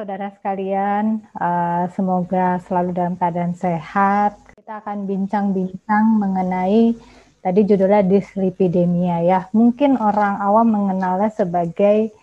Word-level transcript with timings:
saudara 0.00 0.32
sekalian. 0.32 1.20
Uh, 1.36 1.84
semoga 1.92 2.56
selalu 2.64 2.96
dalam 2.96 3.20
keadaan 3.20 3.52
sehat. 3.52 4.32
Kita 4.56 4.80
akan 4.80 5.04
bincang-bincang 5.04 6.16
mengenai 6.16 6.96
tadi 7.44 7.60
judulnya 7.68 8.00
dislipidemia 8.08 9.20
ya. 9.20 9.40
Mungkin 9.52 10.00
orang 10.00 10.40
awam 10.40 10.72
mengenalnya 10.72 11.28
sebagai 11.28 12.16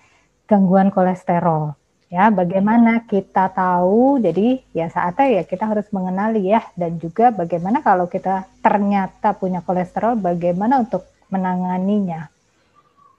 gangguan 0.50 0.90
kolesterol. 0.90 1.78
Ya, 2.10 2.34
bagaimana 2.34 3.06
kita 3.06 3.54
tahu? 3.54 4.18
Jadi 4.26 4.66
ya 4.74 4.90
saatnya 4.90 5.38
ya 5.38 5.44
kita 5.46 5.70
harus 5.70 5.86
mengenali 5.94 6.50
ya 6.50 6.66
dan 6.74 6.98
juga 6.98 7.30
bagaimana 7.30 7.86
kalau 7.86 8.10
kita 8.10 8.50
ternyata 8.66 9.38
punya 9.38 9.62
kolesterol, 9.62 10.18
bagaimana 10.18 10.82
untuk 10.82 11.06
menanganinya. 11.30 12.32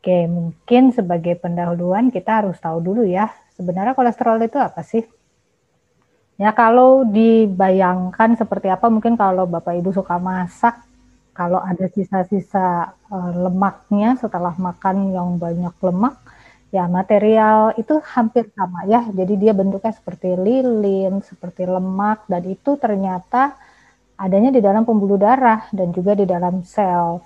Oke, 0.02 0.26
mungkin 0.26 0.90
sebagai 0.90 1.38
pendahuluan 1.38 2.10
kita 2.10 2.42
harus 2.42 2.58
tahu 2.58 2.80
dulu 2.82 3.06
ya 3.06 3.30
Sebenarnya 3.58 3.98
kolesterol 3.98 4.38
itu 4.46 4.54
apa 4.62 4.86
sih? 4.86 5.02
Ya 6.38 6.54
kalau 6.54 7.02
dibayangkan 7.02 8.38
seperti 8.38 8.70
apa 8.70 8.86
mungkin 8.86 9.18
kalau 9.18 9.50
Bapak 9.50 9.74
Ibu 9.82 9.90
suka 9.90 10.22
masak, 10.22 10.78
kalau 11.34 11.58
ada 11.58 11.90
sisa-sisa 11.90 12.94
uh, 13.10 13.32
lemaknya 13.34 14.14
setelah 14.14 14.54
makan 14.54 15.10
yang 15.10 15.34
banyak 15.34 15.74
lemak, 15.82 16.14
ya 16.70 16.86
material 16.86 17.74
itu 17.74 17.98
hampir 18.14 18.46
sama 18.54 18.86
ya. 18.86 19.02
Jadi 19.10 19.34
dia 19.34 19.50
bentuknya 19.50 19.90
seperti 19.90 20.38
lilin, 20.38 21.18
seperti 21.26 21.66
lemak 21.66 22.22
dan 22.30 22.46
itu 22.46 22.78
ternyata 22.78 23.58
adanya 24.14 24.54
di 24.54 24.62
dalam 24.62 24.86
pembuluh 24.86 25.18
darah 25.18 25.66
dan 25.74 25.90
juga 25.90 26.14
di 26.14 26.22
dalam 26.22 26.62
sel. 26.62 27.18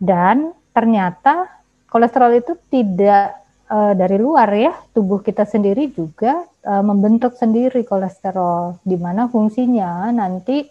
Dan 0.00 0.56
ternyata 0.72 1.52
kolesterol 1.92 2.32
itu 2.32 2.56
tidak 2.72 3.37
uh, 3.70 3.92
dari 3.94 4.16
luar 4.16 4.48
ya, 4.56 4.72
tubuh 4.96 5.20
kita 5.20 5.44
sendiri 5.44 5.92
juga 5.92 6.44
uh, 6.64 6.84
membentuk 6.84 7.36
sendiri 7.36 7.84
kolesterol, 7.84 8.80
di 8.82 8.96
mana 8.96 9.28
fungsinya 9.28 10.08
nanti 10.10 10.64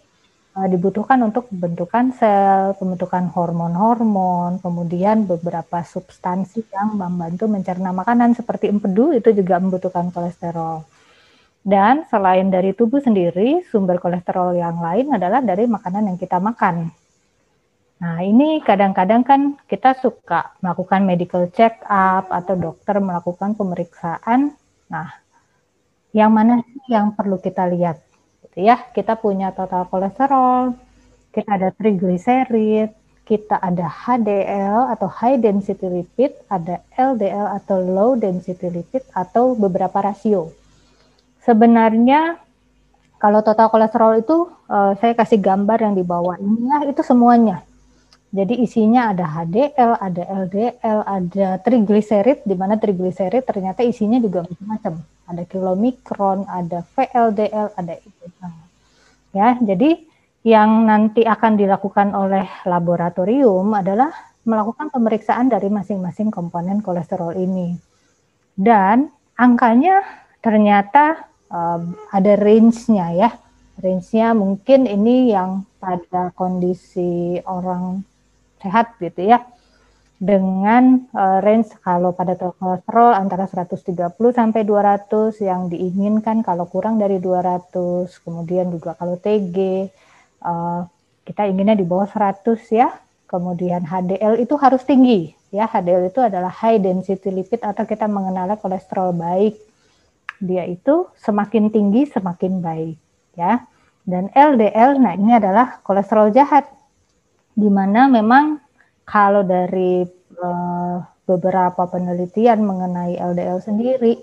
uh, 0.58 0.68
dibutuhkan 0.68 1.22
untuk 1.22 1.48
pembentukan 1.48 2.12
sel, 2.14 2.74
pembentukan 2.76 3.30
hormon-hormon, 3.32 4.60
kemudian 4.60 5.24
beberapa 5.24 5.80
substansi 5.86 6.66
yang 6.74 6.98
membantu 6.98 7.46
mencerna 7.46 7.94
makanan 7.94 8.34
seperti 8.34 8.68
empedu 8.68 9.14
itu 9.14 9.30
juga 9.32 9.62
membutuhkan 9.62 10.10
kolesterol. 10.10 10.84
Dan 11.68 12.06
selain 12.08 12.48
dari 12.48 12.72
tubuh 12.72 13.02
sendiri, 13.02 13.66
sumber 13.68 13.98
kolesterol 14.00 14.56
yang 14.56 14.78
lain 14.78 15.12
adalah 15.12 15.42
dari 15.42 15.68
makanan 15.68 16.14
yang 16.14 16.18
kita 16.18 16.38
makan. 16.40 16.88
Nah, 17.98 18.22
ini 18.22 18.62
kadang-kadang 18.62 19.26
kan 19.26 19.40
kita 19.66 19.98
suka 19.98 20.54
melakukan 20.62 21.02
medical 21.02 21.50
check 21.50 21.82
up 21.90 22.30
atau 22.30 22.54
dokter 22.54 23.02
melakukan 23.02 23.58
pemeriksaan. 23.58 24.54
Nah, 24.86 25.08
yang 26.14 26.30
mana 26.30 26.62
yang 26.86 27.10
perlu 27.18 27.42
kita 27.42 27.66
lihat? 27.66 27.98
Gitu 28.46 28.70
ya, 28.70 28.78
kita 28.94 29.18
punya 29.18 29.50
total 29.50 29.90
kolesterol, 29.90 30.78
kita 31.34 31.50
ada 31.58 31.68
triglycerid, 31.74 32.94
kita 33.26 33.58
ada 33.58 33.90
HDL 33.90 34.94
atau 34.94 35.10
high 35.10 35.42
density 35.42 35.90
lipid, 35.90 36.38
ada 36.46 36.78
LDL 36.94 37.50
atau 37.58 37.82
low 37.82 38.14
density 38.14 38.70
lipid 38.70 39.02
atau 39.10 39.58
beberapa 39.58 39.98
rasio. 39.98 40.54
Sebenarnya 41.42 42.38
kalau 43.18 43.42
total 43.42 43.74
kolesterol 43.74 44.22
itu 44.22 44.46
uh, 44.70 44.94
saya 45.02 45.18
kasih 45.18 45.42
gambar 45.42 45.82
yang 45.82 45.94
di 45.98 46.06
bawah 46.06 46.38
ini 46.38 46.70
ya 46.70 46.78
itu 46.86 47.02
semuanya 47.02 47.67
jadi 48.28 48.60
isinya 48.60 49.16
ada 49.16 49.24
HDL, 49.24 49.92
ada 49.96 50.22
LDL, 50.44 51.00
ada 51.08 51.48
trigliserid, 51.64 52.44
di 52.44 52.52
mana 52.52 52.76
trigliserid 52.76 53.48
ternyata 53.48 53.80
isinya 53.80 54.20
juga 54.20 54.44
macam-macam. 54.44 55.00
Ada 55.32 55.42
kilomikron, 55.48 56.44
ada 56.44 56.84
VLDL, 56.92 57.72
ada 57.72 57.94
Ya, 59.32 59.56
jadi 59.60 60.04
yang 60.44 60.84
nanti 60.84 61.24
akan 61.24 61.56
dilakukan 61.56 62.12
oleh 62.12 62.44
laboratorium 62.68 63.72
adalah 63.72 64.12
melakukan 64.44 64.92
pemeriksaan 64.92 65.48
dari 65.48 65.72
masing-masing 65.72 66.28
komponen 66.28 66.84
kolesterol 66.84 67.32
ini. 67.32 67.76
Dan 68.52 69.08
angkanya 69.40 70.04
ternyata 70.44 71.28
um, 71.48 71.96
ada 72.12 72.32
range-nya 72.36 73.06
ya. 73.16 73.30
Range-nya 73.80 74.36
mungkin 74.36 74.84
ini 74.84 75.32
yang 75.32 75.64
pada 75.80 76.32
kondisi 76.36 77.40
orang 77.44 78.04
sehat 78.62 78.98
gitu 78.98 79.24
ya. 79.24 79.42
Dengan 80.18 81.06
uh, 81.14 81.38
range 81.38 81.78
kalau 81.78 82.10
pada 82.10 82.34
kolesterol 82.34 83.14
antara 83.14 83.46
130 83.46 84.18
sampai 84.34 84.66
200 84.66 85.38
yang 85.46 85.70
diinginkan 85.70 86.42
kalau 86.42 86.66
kurang 86.66 86.98
dari 86.98 87.22
200 87.22 88.10
kemudian 88.26 88.66
juga 88.74 88.98
kalau 88.98 89.14
TG 89.14 89.86
uh, 90.42 90.50
eh, 90.50 90.80
kita 91.22 91.46
inginnya 91.46 91.78
di 91.78 91.86
bawah 91.86 92.10
100 92.10 92.42
ya. 92.74 92.90
Kemudian 93.28 93.84
HDL 93.84 94.40
itu 94.42 94.56
harus 94.58 94.82
tinggi 94.82 95.36
ya. 95.54 95.70
HDL 95.70 96.10
itu 96.10 96.18
adalah 96.18 96.50
high 96.50 96.82
density 96.82 97.30
lipid 97.30 97.62
atau 97.62 97.84
kita 97.86 98.10
mengenalnya 98.10 98.58
kolesterol 98.58 99.14
baik. 99.14 99.54
Dia 100.42 100.66
itu 100.66 101.06
semakin 101.22 101.70
tinggi 101.70 102.10
semakin 102.10 102.58
baik 102.58 102.96
ya. 103.38 103.62
Dan 104.08 104.32
LDL 104.32 104.96
nah 104.98 105.12
ini 105.12 105.36
adalah 105.36 105.84
kolesterol 105.84 106.32
jahat 106.32 106.64
di 107.58 107.66
mana 107.66 108.06
memang 108.06 108.62
kalau 109.02 109.42
dari 109.42 110.06
uh, 110.38 110.96
beberapa 111.26 111.90
penelitian 111.90 112.62
mengenai 112.62 113.18
LDL 113.18 113.58
sendiri 113.58 114.14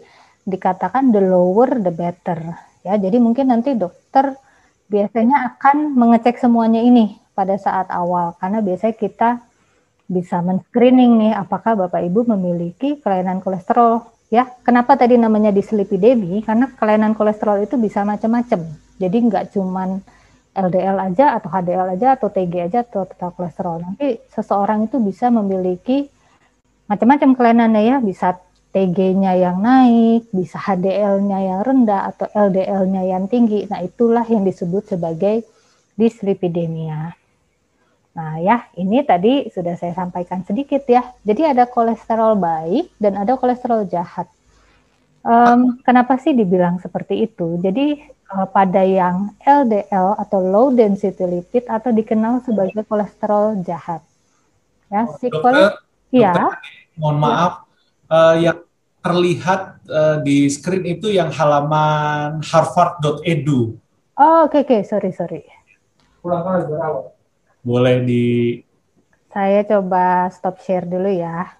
dikatakan 0.48 1.12
the 1.12 1.20
lower 1.20 1.76
the 1.84 1.92
better 1.92 2.40
ya 2.88 2.96
jadi 2.96 3.20
mungkin 3.20 3.52
nanti 3.52 3.76
dokter 3.76 4.40
biasanya 4.88 5.58
akan 5.58 5.98
mengecek 6.00 6.40
semuanya 6.40 6.80
ini 6.80 7.20
pada 7.36 7.60
saat 7.60 7.92
awal 7.92 8.40
karena 8.40 8.64
biasanya 8.64 8.96
kita 8.96 9.30
bisa 10.06 10.40
men-screening 10.40 11.18
nih 11.18 11.34
apakah 11.34 11.74
Bapak 11.74 12.06
Ibu 12.06 12.30
memiliki 12.38 13.02
kelainan 13.02 13.42
kolesterol 13.42 14.06
ya. 14.30 14.46
Kenapa 14.62 14.94
tadi 14.98 15.18
namanya 15.18 15.50
dislipidemi? 15.50 16.46
Karena 16.46 16.70
kelainan 16.78 17.18
kolesterol 17.18 17.66
itu 17.66 17.76
bisa 17.82 18.06
macam-macam. 18.06 18.62
Jadi 19.02 19.18
nggak 19.28 19.58
cuman 19.58 20.00
LDL 20.56 20.98
aja 21.12 21.36
atau 21.36 21.52
HDL 21.52 22.00
aja 22.00 22.16
atau 22.16 22.32
TG 22.32 22.72
aja 22.72 22.88
atau 22.88 23.04
total 23.04 23.36
kolesterol. 23.36 23.78
Nanti 23.84 24.16
seseorang 24.32 24.88
itu 24.88 25.04
bisa 25.04 25.28
memiliki 25.28 26.08
macam-macam 26.88 27.36
kelainannya 27.36 27.84
ya, 27.84 27.98
bisa 28.00 28.40
TG-nya 28.72 29.40
yang 29.40 29.64
naik, 29.64 30.32
bisa 30.36 30.60
HDL-nya 30.60 31.40
yang 31.44 31.60
rendah 31.64 32.12
atau 32.12 32.28
LDL-nya 32.32 33.08
yang 33.08 33.28
tinggi. 33.32 33.68
Nah, 33.72 33.80
itulah 33.84 34.28
yang 34.28 34.44
disebut 34.44 34.96
sebagai 34.96 35.48
dislipidemia. 35.96 37.16
Nah, 38.16 38.34
ya, 38.40 38.68
ini 38.80 39.04
tadi 39.04 39.48
sudah 39.52 39.76
saya 39.76 39.92
sampaikan 39.92 40.44
sedikit 40.48 40.84
ya. 40.88 41.04
Jadi 41.24 41.56
ada 41.56 41.68
kolesterol 41.68 42.40
baik 42.40 42.96
dan 43.00 43.20
ada 43.20 43.36
kolesterol 43.36 43.88
jahat. 43.92 44.28
Um, 45.26 45.82
kenapa 45.82 46.16
sih 46.20 46.32
dibilang 46.36 46.80
seperti 46.80 47.28
itu? 47.28 47.60
Jadi 47.60 48.15
uh, 48.32 48.48
pada 48.50 48.82
yang 48.82 49.34
LDL 49.42 50.18
atau 50.18 50.40
low 50.42 50.68
density 50.74 51.26
lipid 51.26 51.66
atau 51.70 51.94
dikenal 51.94 52.42
sebagai 52.42 52.82
kolesterol 52.88 53.62
jahat. 53.62 54.02
Ya, 54.90 55.10
si 55.18 55.30
dokter, 55.34 55.82
ya. 56.14 56.34
mohon 56.94 57.18
maaf, 57.18 57.66
uh, 58.10 58.38
yang 58.38 58.62
terlihat 59.02 59.82
uh, 59.86 60.18
di 60.26 60.50
screen 60.50 60.86
itu 60.86 61.14
yang 61.14 61.30
halaman 61.30 62.42
harvard.edu. 62.42 63.78
Oh, 64.16 64.48
oke 64.48 64.62
okay, 64.62 64.62
oke, 64.66 64.70
okay. 64.70 64.82
sorry 64.82 65.12
sorry. 65.14 65.44
Boleh 67.62 68.02
di 68.02 68.26
Saya 69.36 69.68
coba 69.68 70.32
stop 70.32 70.64
share 70.64 70.88
dulu 70.88 71.12
ya. 71.12 71.60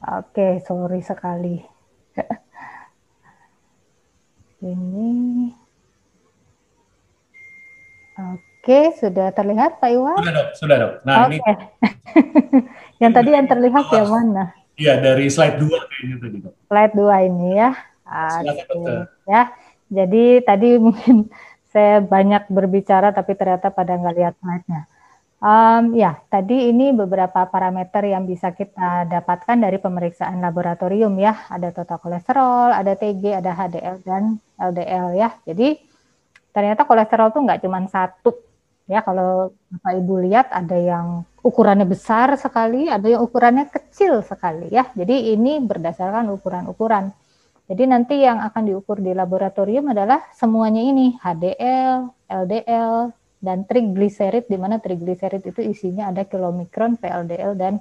Oke, 0.00 0.62
sorry 0.64 1.02
sekali. 1.04 1.60
Ini. 4.60 5.56
Oke, 8.20 8.92
sudah 9.00 9.32
terlihat 9.32 9.80
Pak 9.80 9.88
Iwan? 9.88 10.20
Sudah 10.20 10.32
dok, 10.36 10.48
sudah 10.52 10.76
dok. 10.76 10.92
Nah 11.08 11.14
Oke. 11.24 11.32
ini. 11.32 11.38
yang 13.02 13.12
tadi 13.16 13.32
yang 13.32 13.48
terlihat 13.48 13.88
yang 13.88 14.08
mana? 14.12 14.52
Iya, 14.76 15.00
dari 15.00 15.32
slide 15.32 15.56
2 15.56 15.64
kayaknya 15.64 16.16
tadi 16.20 16.36
dok. 16.44 16.54
Slide 16.68 16.94
2 16.98 17.28
ini 17.32 17.48
ya. 17.56 17.70
Oke. 18.04 18.94
Ya, 19.24 19.42
jadi 19.88 20.24
tadi 20.44 20.76
mungkin 20.76 21.32
saya 21.72 22.04
banyak 22.04 22.52
berbicara 22.52 23.16
tapi 23.16 23.32
ternyata 23.38 23.72
pada 23.72 23.96
nggak 23.96 24.16
lihat 24.20 24.34
slide-nya. 24.44 24.89
Um, 25.40 25.96
ya, 25.96 26.20
tadi 26.28 26.68
ini 26.68 26.92
beberapa 26.92 27.48
parameter 27.48 28.04
yang 28.04 28.28
bisa 28.28 28.52
kita 28.52 29.08
dapatkan 29.08 29.56
dari 29.56 29.80
pemeriksaan 29.80 30.36
laboratorium 30.36 31.16
ya. 31.16 31.48
Ada 31.48 31.72
total 31.72 31.96
kolesterol, 31.96 32.76
ada 32.76 32.92
TG, 32.92 33.40
ada 33.40 33.56
HDL 33.56 33.96
dan 34.04 34.36
LDL 34.60 35.16
ya. 35.16 35.32
Jadi 35.48 35.80
ternyata 36.52 36.84
kolesterol 36.84 37.32
tuh 37.32 37.40
nggak 37.40 37.64
cuma 37.64 37.80
satu 37.88 38.36
Ya, 38.90 39.06
kalau 39.06 39.54
Bapak 39.70 40.02
Ibu 40.02 40.14
lihat 40.26 40.50
ada 40.50 40.74
yang 40.74 41.22
ukurannya 41.46 41.86
besar 41.86 42.34
sekali, 42.34 42.90
ada 42.90 43.06
yang 43.06 43.22
ukurannya 43.22 43.70
kecil 43.70 44.18
sekali 44.26 44.66
ya. 44.66 44.90
Jadi 44.98 45.30
ini 45.30 45.62
berdasarkan 45.62 46.26
ukuran-ukuran. 46.34 47.14
Jadi 47.70 47.86
nanti 47.86 48.18
yang 48.18 48.42
akan 48.42 48.66
diukur 48.66 48.98
di 48.98 49.14
laboratorium 49.14 49.94
adalah 49.94 50.26
semuanya 50.34 50.82
ini 50.82 51.14
HDL, 51.22 52.10
LDL, 52.26 53.14
dan 53.40 53.64
trigliserid 53.64 54.46
di 54.46 54.60
mana 54.60 54.78
trigliserid 54.78 55.40
itu 55.42 55.60
isinya 55.64 56.12
ada 56.12 56.28
kilomikron, 56.28 57.00
PLDL 57.00 57.56
dan 57.56 57.80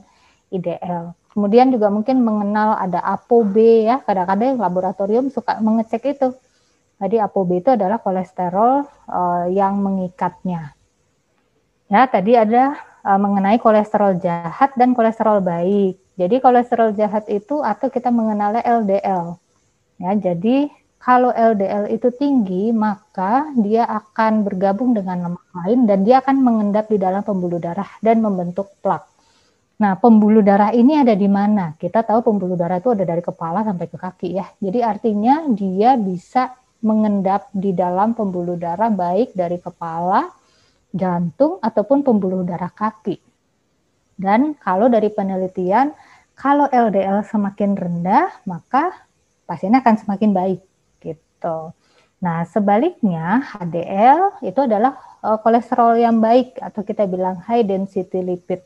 IDL. 0.50 1.14
Kemudian 1.30 1.70
juga 1.70 1.94
mungkin 1.94 2.26
mengenal 2.26 2.80
ada 2.80 3.04
ApoB 3.06 3.56
ya. 3.86 4.02
Kadang-kadang 4.02 4.58
laboratorium 4.58 5.30
suka 5.30 5.62
mengecek 5.62 6.18
itu. 6.18 6.34
Jadi 7.00 7.16
ApoB 7.22 7.64
itu 7.64 7.70
adalah 7.76 8.02
kolesterol 8.02 8.84
uh, 9.08 9.46
yang 9.48 9.80
mengikatnya. 9.80 10.76
Ya, 11.88 12.02
tadi 12.10 12.36
ada 12.36 12.76
uh, 13.06 13.20
mengenai 13.20 13.62
kolesterol 13.62 14.20
jahat 14.20 14.76
dan 14.76 14.92
kolesterol 14.98 15.40
baik. 15.40 15.96
Jadi 16.20 16.36
kolesterol 16.44 16.92
jahat 16.98 17.30
itu 17.32 17.64
atau 17.64 17.88
kita 17.88 18.12
mengenalnya 18.12 18.66
LDL. 18.66 19.40
Ya, 20.00 20.12
jadi 20.16 20.68
kalau 21.00 21.32
LDL 21.32 21.96
itu 21.96 22.12
tinggi, 22.12 22.76
maka 22.76 23.48
dia 23.56 23.88
akan 23.88 24.44
bergabung 24.44 24.92
dengan 24.92 25.32
lemak 25.32 25.48
lain 25.56 25.88
dan 25.88 26.04
dia 26.04 26.20
akan 26.20 26.44
mengendap 26.44 26.92
di 26.92 27.00
dalam 27.00 27.24
pembuluh 27.24 27.56
darah 27.56 27.88
dan 28.04 28.20
membentuk 28.20 28.68
plak. 28.84 29.08
Nah, 29.80 29.96
pembuluh 29.96 30.44
darah 30.44 30.76
ini 30.76 31.00
ada 31.00 31.16
di 31.16 31.32
mana? 31.32 31.72
Kita 31.80 32.04
tahu 32.04 32.20
pembuluh 32.20 32.60
darah 32.60 32.84
itu 32.84 32.92
ada 32.92 33.08
dari 33.08 33.24
kepala 33.24 33.64
sampai 33.64 33.88
ke 33.88 33.96
kaki 33.96 34.30
ya. 34.36 34.52
Jadi 34.60 34.80
artinya 34.84 35.48
dia 35.56 35.96
bisa 35.96 36.52
mengendap 36.84 37.48
di 37.56 37.72
dalam 37.72 38.12
pembuluh 38.12 38.60
darah 38.60 38.92
baik 38.92 39.32
dari 39.32 39.56
kepala 39.56 40.28
jantung 40.92 41.64
ataupun 41.64 42.04
pembuluh 42.04 42.44
darah 42.44 42.76
kaki. 42.76 43.24
Dan 44.20 44.52
kalau 44.60 44.92
dari 44.92 45.08
penelitian, 45.08 45.96
kalau 46.36 46.68
LDL 46.68 47.24
semakin 47.24 47.72
rendah, 47.80 48.44
maka 48.44 48.92
pasiennya 49.48 49.80
akan 49.80 49.96
semakin 49.96 50.36
baik 50.36 50.60
gitu. 51.40 51.72
Nah, 52.20 52.44
sebaliknya 52.44 53.40
HDL 53.56 54.44
itu 54.44 54.60
adalah 54.60 55.00
uh, 55.24 55.40
kolesterol 55.40 55.96
yang 55.96 56.20
baik 56.20 56.60
atau 56.60 56.84
kita 56.84 57.08
bilang 57.08 57.40
high 57.48 57.64
density 57.64 58.20
lipid 58.20 58.60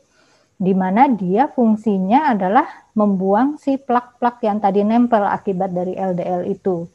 di 0.58 0.74
mana 0.74 1.06
dia 1.06 1.46
fungsinya 1.50 2.34
adalah 2.34 2.66
membuang 2.98 3.58
si 3.58 3.78
plak-plak 3.78 4.42
yang 4.42 4.58
tadi 4.58 4.82
nempel 4.82 5.22
akibat 5.22 5.70
dari 5.70 5.94
LDL 5.94 6.50
itu. 6.50 6.90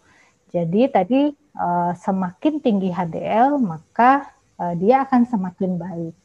Jadi 0.51 0.91
tadi 0.91 1.31
uh, 1.55 1.95
semakin 1.95 2.59
tinggi 2.59 2.91
HDL 2.91 3.55
maka 3.55 4.27
uh, 4.59 4.75
dia 4.75 5.07
akan 5.07 5.27
semakin 5.31 5.79
baik. 5.79 6.15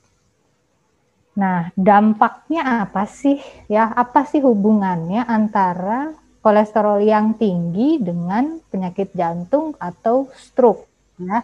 Nah, 1.34 1.70
dampaknya 1.74 2.86
apa 2.86 3.06
sih? 3.10 3.42
Ya, 3.66 3.90
apa 3.90 4.22
sih 4.26 4.38
hubungannya 4.38 5.26
antara 5.26 6.14
kolesterol 6.44 7.00
yang 7.00 7.41
tinggi 7.41 7.96
dengan 7.96 8.61
penyakit 8.69 9.17
jantung 9.17 9.73
atau 9.81 10.29
stroke? 10.37 10.85
Ya, 11.17 11.41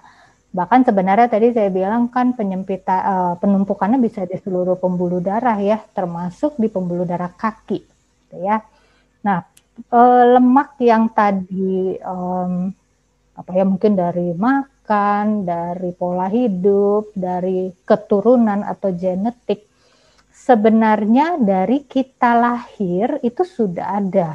bahkan 0.53 0.85
sebenarnya 0.85 1.33
tadi 1.33 1.57
saya 1.57 1.73
bilang 1.73 2.13
kan 2.13 2.37
penyempitan 2.37 3.01
uh, 3.01 3.35
penumpukannya 3.41 3.97
bisa 3.97 4.29
di 4.29 4.37
seluruh 4.37 4.77
pembuluh 4.77 5.25
darah 5.25 5.57
ya, 5.57 5.81
termasuk 5.97 6.61
di 6.61 6.69
pembuluh 6.69 7.09
darah 7.09 7.33
kaki, 7.33 7.81
gitu 7.81 8.37
ya. 8.45 8.61
Nah, 9.25 9.49
uh, 9.89 10.25
lemak 10.37 10.77
yang 10.85 11.09
tadi 11.09 11.97
um, 12.05 12.69
apa 13.33 13.51
ya 13.57 13.65
mungkin 13.65 13.97
dari 13.97 14.37
mak 14.37 14.81
makan, 14.91 15.47
dari 15.47 15.95
pola 15.95 16.27
hidup, 16.27 17.15
dari 17.15 17.71
keturunan 17.87 18.67
atau 18.67 18.91
genetik, 18.91 19.71
sebenarnya 20.35 21.39
dari 21.39 21.87
kita 21.87 22.35
lahir 22.35 23.23
itu 23.23 23.47
sudah 23.47 24.03
ada. 24.03 24.35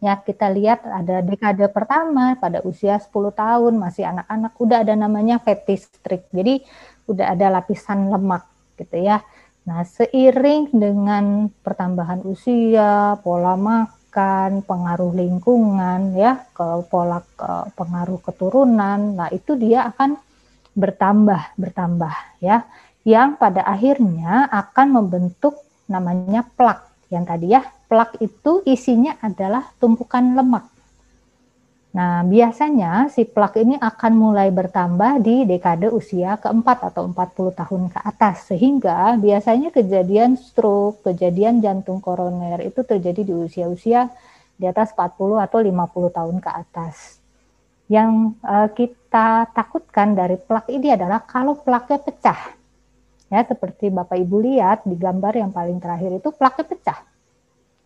Ya, 0.00 0.16
kita 0.16 0.48
lihat 0.48 0.80
ada 0.88 1.20
dekade 1.20 1.68
pertama 1.68 2.32
pada 2.40 2.64
usia 2.64 2.96
10 2.96 3.36
tahun, 3.36 3.76
masih 3.76 4.08
anak-anak, 4.08 4.52
udah 4.56 4.78
ada 4.80 4.96
namanya 4.96 5.36
fatty 5.36 5.76
streak. 5.76 6.24
Jadi 6.32 6.64
udah 7.04 7.36
ada 7.36 7.60
lapisan 7.60 8.08
lemak 8.08 8.48
gitu 8.80 8.96
ya. 8.96 9.20
Nah, 9.68 9.84
seiring 9.84 10.72
dengan 10.72 11.52
pertambahan 11.52 12.24
usia, 12.24 13.20
pola 13.20 13.60
makan, 13.60 14.64
pengaruh 14.64 15.12
lingkungan, 15.12 16.16
ya, 16.16 16.48
ke 16.48 16.68
pola 16.88 17.20
ke, 17.36 17.68
pengaruh 17.76 18.24
keturunan. 18.24 19.20
Nah, 19.20 19.28
itu 19.28 19.52
dia 19.52 19.84
akan 19.92 20.16
bertambah, 20.72 21.60
bertambah, 21.60 22.40
ya, 22.40 22.64
yang 23.04 23.36
pada 23.36 23.68
akhirnya 23.68 24.48
akan 24.48 24.96
membentuk 24.96 25.60
namanya 25.92 26.40
plak. 26.56 26.89
Yang 27.10 27.24
tadi 27.26 27.46
ya, 27.50 27.62
plak 27.90 28.22
itu 28.22 28.62
isinya 28.64 29.18
adalah 29.18 29.66
tumpukan 29.82 30.22
lemak. 30.38 30.70
Nah, 31.90 32.22
biasanya 32.22 33.10
si 33.10 33.26
plak 33.26 33.58
ini 33.58 33.74
akan 33.74 34.12
mulai 34.14 34.54
bertambah 34.54 35.18
di 35.26 35.42
dekade 35.42 35.90
usia 35.90 36.38
keempat 36.38 36.94
atau 36.94 37.10
40 37.10 37.50
tahun 37.50 37.82
ke 37.90 37.98
atas. 37.98 38.46
Sehingga 38.54 39.18
biasanya 39.18 39.74
kejadian 39.74 40.38
stroke, 40.38 41.02
kejadian 41.02 41.58
jantung 41.58 41.98
koroner 41.98 42.62
itu 42.62 42.86
terjadi 42.86 43.26
di 43.26 43.34
usia-usia 43.34 44.06
di 44.54 44.70
atas 44.70 44.94
40 44.94 45.42
atau 45.42 45.58
50 45.58 46.14
tahun 46.14 46.36
ke 46.38 46.50
atas. 46.54 47.18
Yang 47.90 48.38
uh, 48.46 48.70
kita 48.70 49.50
takutkan 49.50 50.14
dari 50.14 50.38
plak 50.38 50.70
ini 50.70 50.94
adalah 50.94 51.26
kalau 51.26 51.58
plaknya 51.58 51.98
pecah. 51.98 52.59
Ya, 53.30 53.46
seperti 53.46 53.94
Bapak 53.94 54.18
Ibu 54.18 54.42
lihat 54.42 54.82
di 54.82 54.98
gambar 54.98 55.38
yang 55.38 55.54
paling 55.54 55.78
terakhir 55.78 56.18
itu 56.18 56.34
plaknya 56.34 56.66
pecah. 56.66 56.98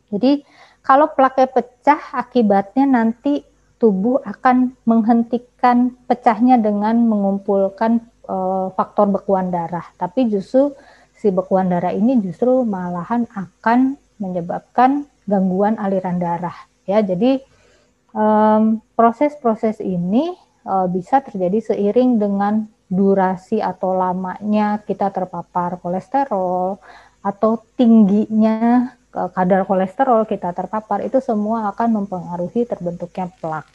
Jadi, 0.08 0.40
kalau 0.80 1.12
plaknya 1.12 1.52
pecah 1.52 2.00
akibatnya 2.16 2.88
nanti 2.88 3.44
tubuh 3.76 4.24
akan 4.24 4.72
menghentikan 4.88 5.92
pecahnya 6.08 6.56
dengan 6.56 6.96
mengumpulkan 7.04 8.00
e, 8.24 8.36
faktor 8.72 9.12
bekuan 9.12 9.52
darah. 9.52 9.84
Tapi 10.00 10.32
justru 10.32 10.72
si 11.12 11.28
bekuan 11.28 11.68
darah 11.68 11.92
ini 11.92 12.16
justru 12.24 12.64
malahan 12.64 13.28
akan 13.28 14.00
menyebabkan 14.16 15.04
gangguan 15.28 15.76
aliran 15.76 16.16
darah. 16.16 16.56
Ya, 16.88 17.04
jadi 17.04 17.44
proses-proses 18.96 19.82
ini 19.84 20.32
e, 20.64 20.74
bisa 20.88 21.20
terjadi 21.20 21.74
seiring 21.74 22.16
dengan 22.16 22.64
durasi 22.94 23.58
atau 23.58 23.98
lamanya 23.98 24.78
kita 24.86 25.10
terpapar 25.10 25.82
kolesterol 25.82 26.78
atau 27.26 27.52
tingginya 27.74 28.94
kadar 29.14 29.62
kolesterol 29.62 30.26
kita 30.26 30.50
terpapar 30.50 31.06
itu 31.06 31.22
semua 31.22 31.70
akan 31.70 32.02
mempengaruhi 32.02 32.66
terbentuknya 32.66 33.30
plak. 33.38 33.66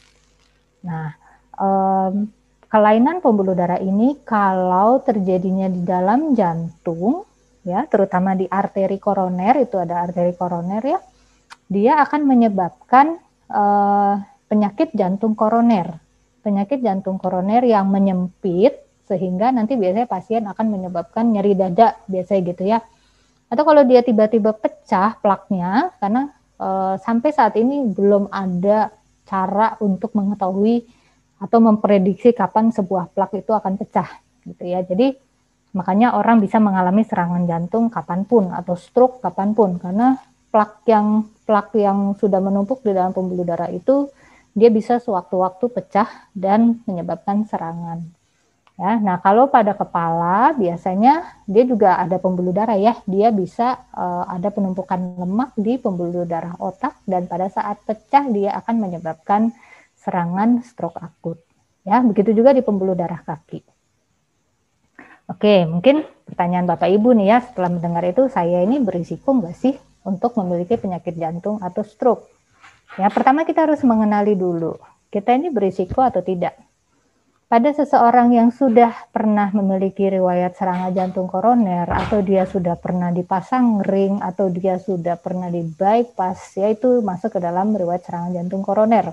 Nah, 0.84 1.16
um, 1.56 2.28
kelainan 2.68 3.24
pembuluh 3.24 3.56
darah 3.56 3.80
ini 3.80 4.20
kalau 4.20 5.00
terjadinya 5.00 5.66
di 5.72 5.80
dalam 5.80 6.36
jantung, 6.36 7.24
ya, 7.64 7.88
terutama 7.88 8.36
di 8.36 8.44
arteri 8.48 9.00
koroner 9.00 9.64
itu 9.64 9.80
ada 9.80 10.04
arteri 10.04 10.36
koroner 10.36 10.82
ya, 10.84 11.00
dia 11.72 12.04
akan 12.04 12.20
menyebabkan 12.28 13.16
uh, 13.48 14.20
penyakit 14.44 14.92
jantung 14.92 15.32
koroner, 15.32 15.96
penyakit 16.44 16.84
jantung 16.84 17.16
koroner 17.16 17.64
yang 17.64 17.88
menyempit 17.88 18.76
sehingga 19.10 19.50
nanti 19.50 19.74
biasanya 19.74 20.06
pasien 20.06 20.46
akan 20.46 20.66
menyebabkan 20.70 21.34
nyeri 21.34 21.58
dada 21.58 21.98
biasanya 22.06 22.40
gitu 22.54 22.62
ya 22.70 22.78
atau 23.50 23.66
kalau 23.66 23.82
dia 23.82 23.98
tiba-tiba 24.06 24.54
pecah 24.54 25.18
plaknya, 25.18 25.90
karena 25.98 26.30
e, 26.54 26.94
sampai 27.02 27.34
saat 27.34 27.58
ini 27.58 27.82
belum 27.82 28.30
ada 28.30 28.94
cara 29.26 29.74
untuk 29.82 30.14
mengetahui 30.14 30.86
atau 31.42 31.58
memprediksi 31.58 32.30
kapan 32.30 32.70
sebuah 32.70 33.10
plak 33.10 33.42
itu 33.42 33.50
akan 33.50 33.74
pecah, 33.74 34.06
gitu 34.46 34.62
ya. 34.70 34.86
Jadi 34.86 35.18
makanya 35.74 36.14
orang 36.14 36.38
bisa 36.38 36.62
mengalami 36.62 37.02
serangan 37.02 37.42
jantung 37.50 37.90
kapan 37.90 38.22
pun 38.22 38.54
atau 38.54 38.78
stroke 38.78 39.18
kapan 39.18 39.50
pun, 39.50 39.82
karena 39.82 40.14
plak 40.54 40.86
yang 40.86 41.26
plak 41.42 41.74
yang 41.74 42.14
sudah 42.22 42.38
menumpuk 42.38 42.86
di 42.86 42.94
dalam 42.94 43.10
pembuluh 43.10 43.42
darah 43.42 43.70
itu 43.74 44.06
dia 44.54 44.70
bisa 44.70 45.02
sewaktu-waktu 45.02 45.66
pecah 45.74 46.06
dan 46.38 46.86
menyebabkan 46.86 47.50
serangan. 47.50 48.19
Ya, 48.80 48.96
nah 48.96 49.20
kalau 49.20 49.52
pada 49.52 49.76
kepala 49.76 50.56
biasanya 50.56 51.36
dia 51.44 51.68
juga 51.68 52.00
ada 52.00 52.16
pembuluh 52.16 52.48
darah 52.48 52.80
ya, 52.80 52.96
dia 53.04 53.28
bisa 53.28 53.76
uh, 53.92 54.24
ada 54.24 54.48
penumpukan 54.48 55.20
lemak 55.20 55.52
di 55.52 55.76
pembuluh 55.76 56.24
darah 56.24 56.56
otak 56.56 56.96
dan 57.04 57.28
pada 57.28 57.52
saat 57.52 57.76
pecah 57.84 58.24
dia 58.32 58.56
akan 58.56 58.80
menyebabkan 58.80 59.52
serangan 60.00 60.64
stroke 60.64 60.96
akut. 60.96 61.36
Ya, 61.84 62.00
begitu 62.00 62.32
juga 62.32 62.56
di 62.56 62.64
pembuluh 62.64 62.96
darah 62.96 63.20
kaki. 63.20 63.60
Oke, 65.28 65.68
mungkin 65.68 66.08
pertanyaan 66.24 66.64
Bapak 66.64 66.88
Ibu 66.88 67.12
nih 67.20 67.36
ya, 67.36 67.38
setelah 67.44 67.68
mendengar 67.76 68.08
itu 68.08 68.32
saya 68.32 68.64
ini 68.64 68.80
berisiko 68.80 69.36
nggak 69.36 69.60
sih 69.60 69.76
untuk 70.08 70.40
memiliki 70.40 70.80
penyakit 70.80 71.20
jantung 71.20 71.60
atau 71.60 71.84
stroke? 71.84 72.32
Ya, 72.96 73.12
pertama 73.12 73.44
kita 73.44 73.68
harus 73.68 73.84
mengenali 73.84 74.40
dulu, 74.40 74.80
kita 75.12 75.36
ini 75.36 75.52
berisiko 75.52 76.00
atau 76.00 76.24
tidak 76.24 76.56
pada 77.50 77.74
seseorang 77.74 78.30
yang 78.30 78.54
sudah 78.54 79.10
pernah 79.10 79.50
memiliki 79.50 80.06
riwayat 80.06 80.54
serangan 80.54 80.94
jantung 80.94 81.26
koroner 81.26 81.82
atau 81.90 82.22
dia 82.22 82.46
sudah 82.46 82.78
pernah 82.78 83.10
dipasang 83.10 83.82
ring 83.82 84.22
atau 84.22 84.46
dia 84.54 84.78
sudah 84.78 85.18
pernah 85.18 85.50
di 85.50 85.66
bypass 85.66 86.54
yaitu 86.62 87.02
masuk 87.02 87.34
ke 87.34 87.40
dalam 87.42 87.74
riwayat 87.74 88.06
serangan 88.06 88.38
jantung 88.38 88.62
koroner. 88.62 89.10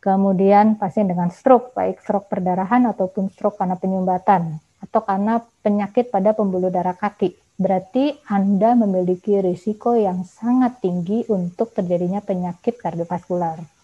Kemudian 0.00 0.80
pasien 0.80 1.12
dengan 1.12 1.28
stroke 1.28 1.76
baik 1.76 2.00
stroke 2.00 2.32
perdarahan 2.32 2.88
ataupun 2.88 3.28
stroke 3.36 3.60
karena 3.60 3.76
penyumbatan 3.76 4.64
atau 4.80 5.04
karena 5.04 5.44
penyakit 5.60 6.08
pada 6.08 6.32
pembuluh 6.32 6.72
darah 6.72 6.96
kaki. 6.96 7.36
Berarti 7.60 8.16
Anda 8.32 8.80
memiliki 8.80 9.44
risiko 9.44 9.92
yang 9.92 10.24
sangat 10.24 10.80
tinggi 10.80 11.28
untuk 11.28 11.76
terjadinya 11.76 12.24
penyakit 12.24 12.80
kardiovaskular. 12.80 13.77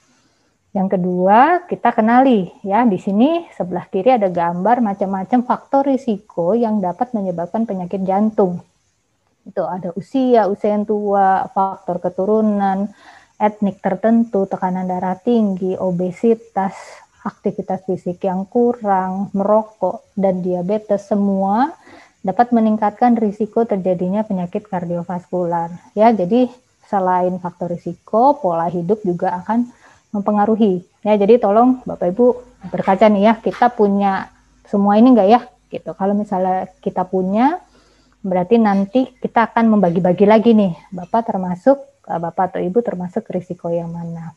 Yang 0.74 0.98
kedua, 0.98 1.62
kita 1.70 1.94
kenali 1.94 2.50
ya 2.66 2.82
di 2.82 2.98
sini 2.98 3.46
sebelah 3.54 3.86
kiri 3.86 4.18
ada 4.18 4.26
gambar 4.26 4.82
macam-macam 4.82 5.46
faktor 5.46 5.86
risiko 5.86 6.50
yang 6.50 6.82
dapat 6.82 7.14
menyebabkan 7.14 7.62
penyakit 7.62 8.02
jantung. 8.02 8.58
Itu 9.46 9.62
ada 9.62 9.94
usia, 9.94 10.50
usia 10.50 10.74
yang 10.74 10.82
tua, 10.82 11.46
faktor 11.54 12.02
keturunan, 12.02 12.90
etnik 13.38 13.78
tertentu, 13.78 14.50
tekanan 14.50 14.90
darah 14.90 15.14
tinggi, 15.14 15.78
obesitas, 15.78 16.74
aktivitas 17.22 17.86
fisik 17.86 18.26
yang 18.26 18.42
kurang, 18.42 19.30
merokok, 19.30 20.10
dan 20.18 20.42
diabetes 20.42 21.06
semua 21.06 21.70
dapat 22.26 22.50
meningkatkan 22.50 23.14
risiko 23.14 23.62
terjadinya 23.62 24.26
penyakit 24.26 24.66
kardiovaskular. 24.66 25.70
Ya, 25.94 26.10
jadi 26.10 26.50
selain 26.90 27.38
faktor 27.38 27.78
risiko, 27.78 28.42
pola 28.42 28.66
hidup 28.66 29.06
juga 29.06 29.38
akan 29.38 29.83
mempengaruhi. 30.14 30.86
Ya, 31.02 31.18
jadi 31.18 31.42
tolong 31.42 31.82
Bapak 31.82 32.14
Ibu 32.14 32.26
berkaca 32.70 33.10
nih 33.10 33.22
ya, 33.28 33.32
kita 33.42 33.74
punya 33.74 34.30
semua 34.70 34.94
ini 34.94 35.10
enggak 35.10 35.28
ya? 35.28 35.40
Gitu. 35.68 35.90
Kalau 35.98 36.14
misalnya 36.14 36.70
kita 36.78 37.02
punya, 37.02 37.58
berarti 38.22 38.62
nanti 38.62 39.10
kita 39.18 39.50
akan 39.50 39.74
membagi-bagi 39.74 40.24
lagi 40.24 40.54
nih, 40.54 40.72
Bapak 40.94 41.34
termasuk 41.34 41.82
eh, 42.06 42.20
Bapak 42.22 42.54
atau 42.54 42.60
Ibu 42.62 42.78
termasuk 42.86 43.26
risiko 43.34 43.68
yang 43.74 43.90
mana. 43.90 44.32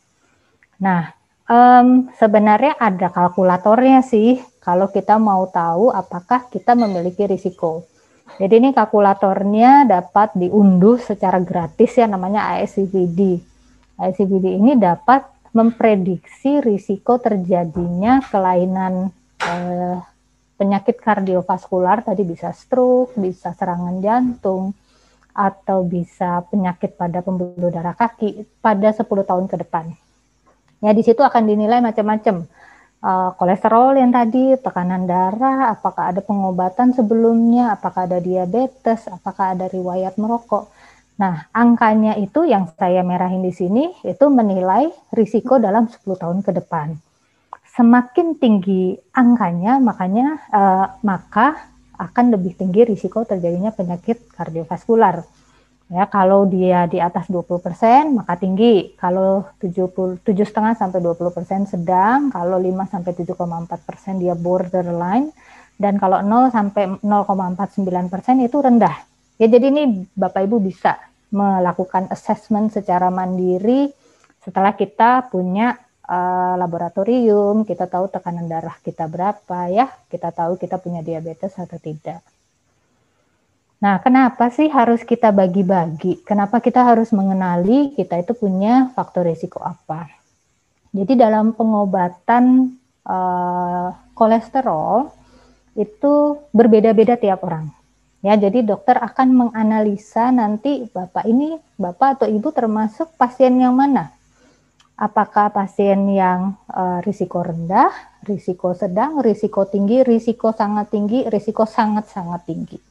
Nah, 0.82 1.14
um, 1.46 2.10
sebenarnya 2.18 2.76
ada 2.78 3.14
kalkulatornya 3.14 4.02
sih 4.04 4.42
kalau 4.62 4.92
kita 4.92 5.16
mau 5.16 5.48
tahu 5.48 5.94
apakah 5.94 6.50
kita 6.52 6.76
memiliki 6.76 7.24
risiko. 7.30 7.88
Jadi 8.38 8.60
ini 8.60 8.70
kalkulatornya 8.76 9.88
dapat 9.88 10.36
diunduh 10.36 11.00
secara 11.00 11.40
gratis 11.40 11.96
ya 11.96 12.06
namanya 12.06 12.54
ASCVD. 12.60 13.40
ASCVD 13.98 14.60
ini 14.60 14.76
dapat 14.76 15.26
memprediksi 15.56 16.60
risiko 16.64 17.20
terjadinya 17.22 18.24
kelainan 18.28 19.14
eh, 19.44 19.98
penyakit 20.58 20.98
kardiovaskular 20.98 22.02
tadi 22.02 22.26
bisa 22.26 22.50
stroke, 22.52 23.14
bisa 23.16 23.54
serangan 23.54 24.02
jantung 24.02 24.74
atau 25.38 25.86
bisa 25.86 26.42
penyakit 26.50 26.98
pada 26.98 27.22
pembuluh 27.22 27.70
darah 27.70 27.94
kaki 27.94 28.58
pada 28.58 28.90
10 28.90 29.06
tahun 29.06 29.46
ke 29.46 29.56
depan. 29.62 29.86
Ya 30.82 30.92
di 30.98 31.06
situ 31.06 31.22
akan 31.22 31.46
dinilai 31.46 31.78
macam-macam. 31.82 32.50
Uh, 32.98 33.30
kolesterol 33.38 33.94
yang 34.02 34.10
tadi, 34.10 34.58
tekanan 34.58 35.06
darah, 35.06 35.70
apakah 35.70 36.10
ada 36.10 36.22
pengobatan 36.26 36.98
sebelumnya, 36.98 37.78
apakah 37.78 38.10
ada 38.10 38.18
diabetes, 38.18 39.06
apakah 39.06 39.54
ada 39.54 39.70
riwayat 39.70 40.18
merokok. 40.18 40.66
Nah, 41.18 41.50
angkanya 41.50 42.14
itu 42.14 42.46
yang 42.46 42.70
saya 42.78 43.02
merahin 43.02 43.42
di 43.42 43.50
sini 43.50 43.90
itu 44.06 44.26
menilai 44.30 44.94
risiko 45.10 45.58
dalam 45.58 45.90
10 45.90 46.06
tahun 46.14 46.40
ke 46.46 46.52
depan. 46.62 46.94
Semakin 47.74 48.38
tinggi 48.38 48.94
angkanya, 49.14 49.82
makanya 49.82 50.42
uh, 50.54 50.86
maka 51.02 51.58
akan 51.98 52.38
lebih 52.38 52.54
tinggi 52.54 52.86
risiko 52.86 53.26
terjadinya 53.26 53.74
penyakit 53.74 54.30
kardiovaskular. 54.38 55.26
Ya, 55.88 56.04
kalau 56.06 56.46
dia 56.46 56.84
di 56.86 57.00
atas 57.00 57.32
20% 57.32 57.64
maka 58.12 58.36
tinggi, 58.38 58.94
kalau 59.00 59.48
7,5 59.58 60.20
sampai 60.76 61.00
20% 61.00 61.64
sedang, 61.64 62.28
kalau 62.28 62.60
5 62.60 62.92
sampai 62.92 63.12
7,4% 63.16 64.22
dia 64.22 64.36
borderline 64.36 65.32
dan 65.80 65.96
kalau 65.96 66.20
0 66.22 66.52
sampai 66.52 67.00
0,49% 67.02 68.46
itu 68.46 68.58
rendah. 68.60 69.07
Ya, 69.38 69.46
jadi 69.46 69.70
ini 69.70 70.10
Bapak 70.18 70.50
Ibu 70.50 70.58
bisa 70.58 70.98
melakukan 71.30 72.10
assessment 72.10 72.74
secara 72.74 73.14
mandiri 73.14 73.94
setelah 74.42 74.74
kita 74.74 75.28
punya 75.28 75.76
uh, 76.08 76.56
laboratorium, 76.56 77.68
kita 77.68 77.86
tahu 77.86 78.08
tekanan 78.08 78.48
darah 78.48 78.80
kita 78.80 79.06
berapa 79.06 79.68
ya, 79.68 79.92
kita 80.08 80.32
tahu 80.32 80.56
kita 80.56 80.80
punya 80.80 81.04
diabetes 81.04 81.54
atau 81.60 81.78
tidak. 81.78 82.24
Nah, 83.78 84.02
kenapa 84.02 84.50
sih 84.50 84.74
harus 84.74 85.06
kita 85.06 85.30
bagi-bagi? 85.30 86.26
Kenapa 86.26 86.58
kita 86.58 86.82
harus 86.82 87.14
mengenali 87.14 87.94
kita 87.94 88.18
itu 88.18 88.34
punya 88.34 88.90
faktor 88.98 89.30
risiko 89.30 89.62
apa? 89.62 90.10
Jadi 90.90 91.14
dalam 91.14 91.54
pengobatan 91.54 92.74
uh, 93.06 93.94
kolesterol 94.18 95.14
itu 95.78 96.42
berbeda-beda 96.50 97.22
tiap 97.22 97.46
orang. 97.46 97.77
Ya, 98.26 98.34
jadi 98.34 98.66
dokter 98.66 98.98
akan 98.98 99.30
menganalisa 99.30 100.34
nanti 100.34 100.90
Bapak 100.90 101.30
ini, 101.30 101.62
Bapak 101.78 102.22
atau 102.22 102.28
Ibu 102.28 102.50
termasuk 102.50 103.14
pasien 103.14 103.62
yang 103.62 103.78
mana? 103.78 104.10
Apakah 104.98 105.54
pasien 105.54 106.10
yang 106.10 106.58
uh, 106.74 107.06
risiko 107.06 107.46
rendah, 107.46 107.94
risiko 108.26 108.74
sedang, 108.74 109.22
risiko 109.22 109.70
tinggi, 109.70 110.02
risiko 110.02 110.50
sangat 110.50 110.90
tinggi, 110.90 111.30
risiko 111.30 111.70
sangat-sangat 111.70 112.42
tinggi. 112.50 112.82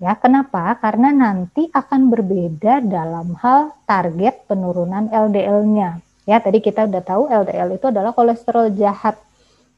Ya, 0.00 0.16
kenapa? 0.16 0.72
Karena 0.80 1.12
nanti 1.12 1.68
akan 1.68 2.08
berbeda 2.08 2.80
dalam 2.80 3.36
hal 3.44 3.76
target 3.84 4.48
penurunan 4.48 5.12
LDL-nya. 5.12 6.00
Ya, 6.24 6.40
tadi 6.40 6.64
kita 6.64 6.88
udah 6.88 7.02
tahu 7.04 7.28
LDL 7.28 7.76
itu 7.76 7.92
adalah 7.92 8.16
kolesterol 8.16 8.72
jahat 8.72 9.20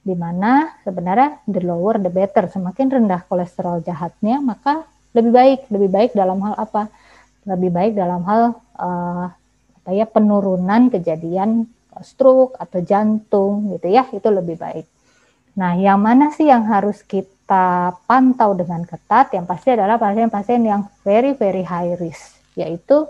di 0.01 0.17
mana 0.17 0.81
sebenarnya 0.81 1.45
the 1.45 1.61
lower 1.61 2.01
the 2.01 2.09
better. 2.09 2.49
Semakin 2.49 2.89
rendah 2.89 3.23
kolesterol 3.29 3.85
jahatnya 3.85 4.41
maka 4.41 4.89
lebih 5.13 5.33
baik 5.33 5.61
lebih 5.69 5.91
baik 5.93 6.11
dalam 6.17 6.41
hal 6.41 6.55
apa? 6.57 6.89
Lebih 7.45 7.71
baik 7.73 7.93
dalam 7.97 8.25
hal 8.25 8.43
uh, 8.81 9.27
apa 9.81 9.91
ya 9.93 10.09
penurunan 10.09 10.89
kejadian 10.89 11.69
stroke 12.01 12.57
atau 12.57 12.81
jantung 12.81 13.77
gitu 13.77 13.93
ya. 13.93 14.09
Itu 14.09 14.33
lebih 14.33 14.57
baik. 14.57 14.87
Nah 15.61 15.77
yang 15.77 16.01
mana 16.01 16.33
sih 16.33 16.49
yang 16.49 16.65
harus 16.65 17.05
kita 17.05 17.93
pantau 18.09 18.57
dengan 18.57 18.87
ketat? 18.89 19.37
Yang 19.37 19.47
pasti 19.51 19.69
adalah 19.77 20.01
pasien-pasien 20.01 20.65
yang 20.65 20.89
very 21.05 21.37
very 21.37 21.63
high 21.67 21.93
risk 22.01 22.41
yaitu 22.59 23.07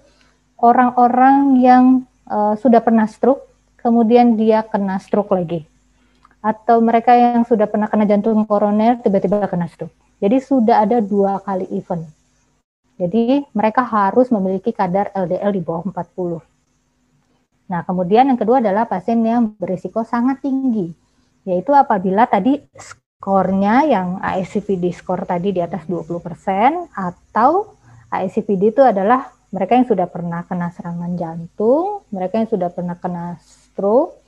orang-orang 0.61 1.59
yang 1.59 1.85
uh, 2.29 2.55
sudah 2.61 2.85
pernah 2.85 3.09
stroke 3.09 3.49
kemudian 3.81 4.37
dia 4.37 4.61
kena 4.61 5.01
stroke 5.01 5.33
lagi 5.33 5.70
atau 6.41 6.81
mereka 6.81 7.13
yang 7.13 7.45
sudah 7.45 7.69
pernah 7.69 7.89
kena 7.89 8.09
jantung 8.09 8.45
koroner 8.49 9.01
tiba-tiba 9.05 9.45
kena 9.49 9.69
stroke. 9.69 9.93
Jadi 10.21 10.37
sudah 10.41 10.85
ada 10.85 11.01
dua 11.01 11.41
kali 11.41 11.69
event. 11.73 12.05
Jadi 13.01 13.49
mereka 13.57 13.81
harus 13.81 14.29
memiliki 14.29 14.77
kadar 14.77 15.09
LDL 15.17 15.57
di 15.57 15.63
bawah 15.65 15.89
40. 15.89 16.45
Nah, 17.73 17.81
kemudian 17.87 18.29
yang 18.29 18.37
kedua 18.37 18.61
adalah 18.61 18.85
pasien 18.85 19.25
yang 19.25 19.57
berisiko 19.57 20.05
sangat 20.05 20.45
tinggi, 20.45 20.93
yaitu 21.49 21.73
apabila 21.73 22.29
tadi 22.29 22.61
skornya 22.77 23.89
yang 23.89 24.21
ASCVD 24.21 24.93
skor 24.93 25.25
tadi 25.25 25.57
di 25.57 25.65
atas 25.65 25.89
20% 25.89 26.93
atau 26.93 27.73
ASCVD 28.13 28.75
itu 28.77 28.83
adalah 28.85 29.33
mereka 29.49 29.81
yang 29.81 29.89
sudah 29.89 30.07
pernah 30.07 30.45
kena 30.45 30.69
serangan 30.75 31.17
jantung, 31.17 32.05
mereka 32.13 32.39
yang 32.39 32.51
sudah 32.51 32.69
pernah 32.69 33.01
kena 33.01 33.41
stroke, 33.41 34.20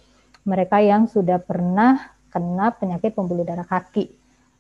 mereka 0.43 0.83
yang 0.83 1.07
sudah 1.07 1.39
pernah 1.39 2.13
kena 2.33 2.73
penyakit 2.75 3.13
pembuluh 3.15 3.45
darah 3.45 3.67
kaki 3.67 4.11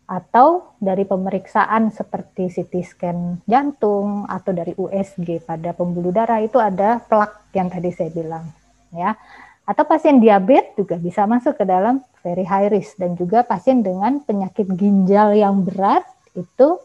atau 0.07 0.77
dari 0.77 1.09
pemeriksaan 1.09 1.89
seperti 1.95 2.53
CT 2.53 2.73
scan 2.85 3.19
jantung 3.49 4.29
atau 4.29 4.53
dari 4.53 4.77
USG 4.77 5.47
pada 5.47 5.73
pembuluh 5.73 6.12
darah 6.12 6.43
itu 6.43 6.61
ada 6.61 7.01
plak 7.01 7.55
yang 7.57 7.73
tadi 7.73 7.89
saya 7.95 8.12
bilang 8.12 8.45
ya 8.93 9.17
atau 9.62 9.87
pasien 9.87 10.19
diabetes 10.19 10.75
juga 10.75 10.99
bisa 10.99 11.25
masuk 11.25 11.55
ke 11.57 11.65
dalam 11.65 12.03
very 12.21 12.43
high 12.45 12.69
risk 12.69 12.99
dan 12.99 13.15
juga 13.15 13.47
pasien 13.47 13.81
dengan 13.81 14.19
penyakit 14.21 14.69
ginjal 14.75 15.33
yang 15.33 15.62
berat 15.62 16.03
itu 16.35 16.83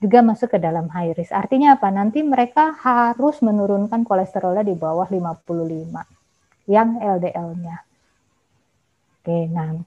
juga 0.00 0.24
masuk 0.24 0.56
ke 0.56 0.58
dalam 0.58 0.88
high 0.88 1.12
risk. 1.12 1.32
Artinya 1.32 1.76
apa? 1.76 1.92
Nanti 1.92 2.24
mereka 2.24 2.72
harus 2.72 3.44
menurunkan 3.44 4.08
kolesterolnya 4.08 4.64
di 4.64 4.72
bawah 4.72 5.04
55 5.04 6.72
yang 6.72 6.96
LDL-nya. 6.96 7.89
Oke, 9.30 9.46
nah 9.46 9.78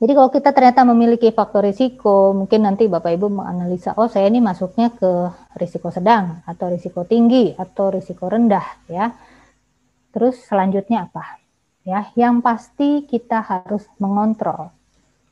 jadi 0.00 0.12
kalau 0.16 0.30
kita 0.32 0.50
ternyata 0.56 0.82
memiliki 0.88 1.28
faktor 1.30 1.62
risiko, 1.62 2.32
mungkin 2.32 2.64
nanti 2.64 2.88
Bapak 2.88 3.12
Ibu 3.14 3.28
menganalisa, 3.28 3.94
oh 4.00 4.08
saya 4.08 4.26
ini 4.32 4.40
masuknya 4.42 4.90
ke 4.90 5.28
risiko 5.60 5.94
sedang 5.94 6.40
atau 6.42 6.72
risiko 6.72 7.04
tinggi 7.06 7.54
atau 7.54 7.92
risiko 7.92 8.26
rendah 8.26 8.64
ya. 8.88 9.12
Terus 10.10 10.40
selanjutnya 10.48 11.06
apa? 11.06 11.38
Ya, 11.84 12.10
yang 12.18 12.40
pasti 12.40 13.04
kita 13.04 13.44
harus 13.44 13.84
mengontrol. 14.00 14.72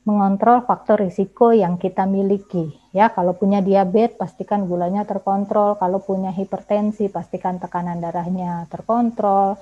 mengontrol 0.00 0.64
faktor 0.64 1.04
risiko 1.04 1.52
yang 1.52 1.76
kita 1.76 2.08
miliki. 2.08 2.72
Ya, 2.90 3.12
kalau 3.12 3.36
punya 3.36 3.60
diabetes 3.60 4.16
pastikan 4.16 4.64
gulanya 4.64 5.04
terkontrol, 5.04 5.76
kalau 5.76 6.00
punya 6.00 6.32
hipertensi 6.32 7.12
pastikan 7.12 7.60
tekanan 7.60 8.00
darahnya 8.00 8.64
terkontrol. 8.72 9.60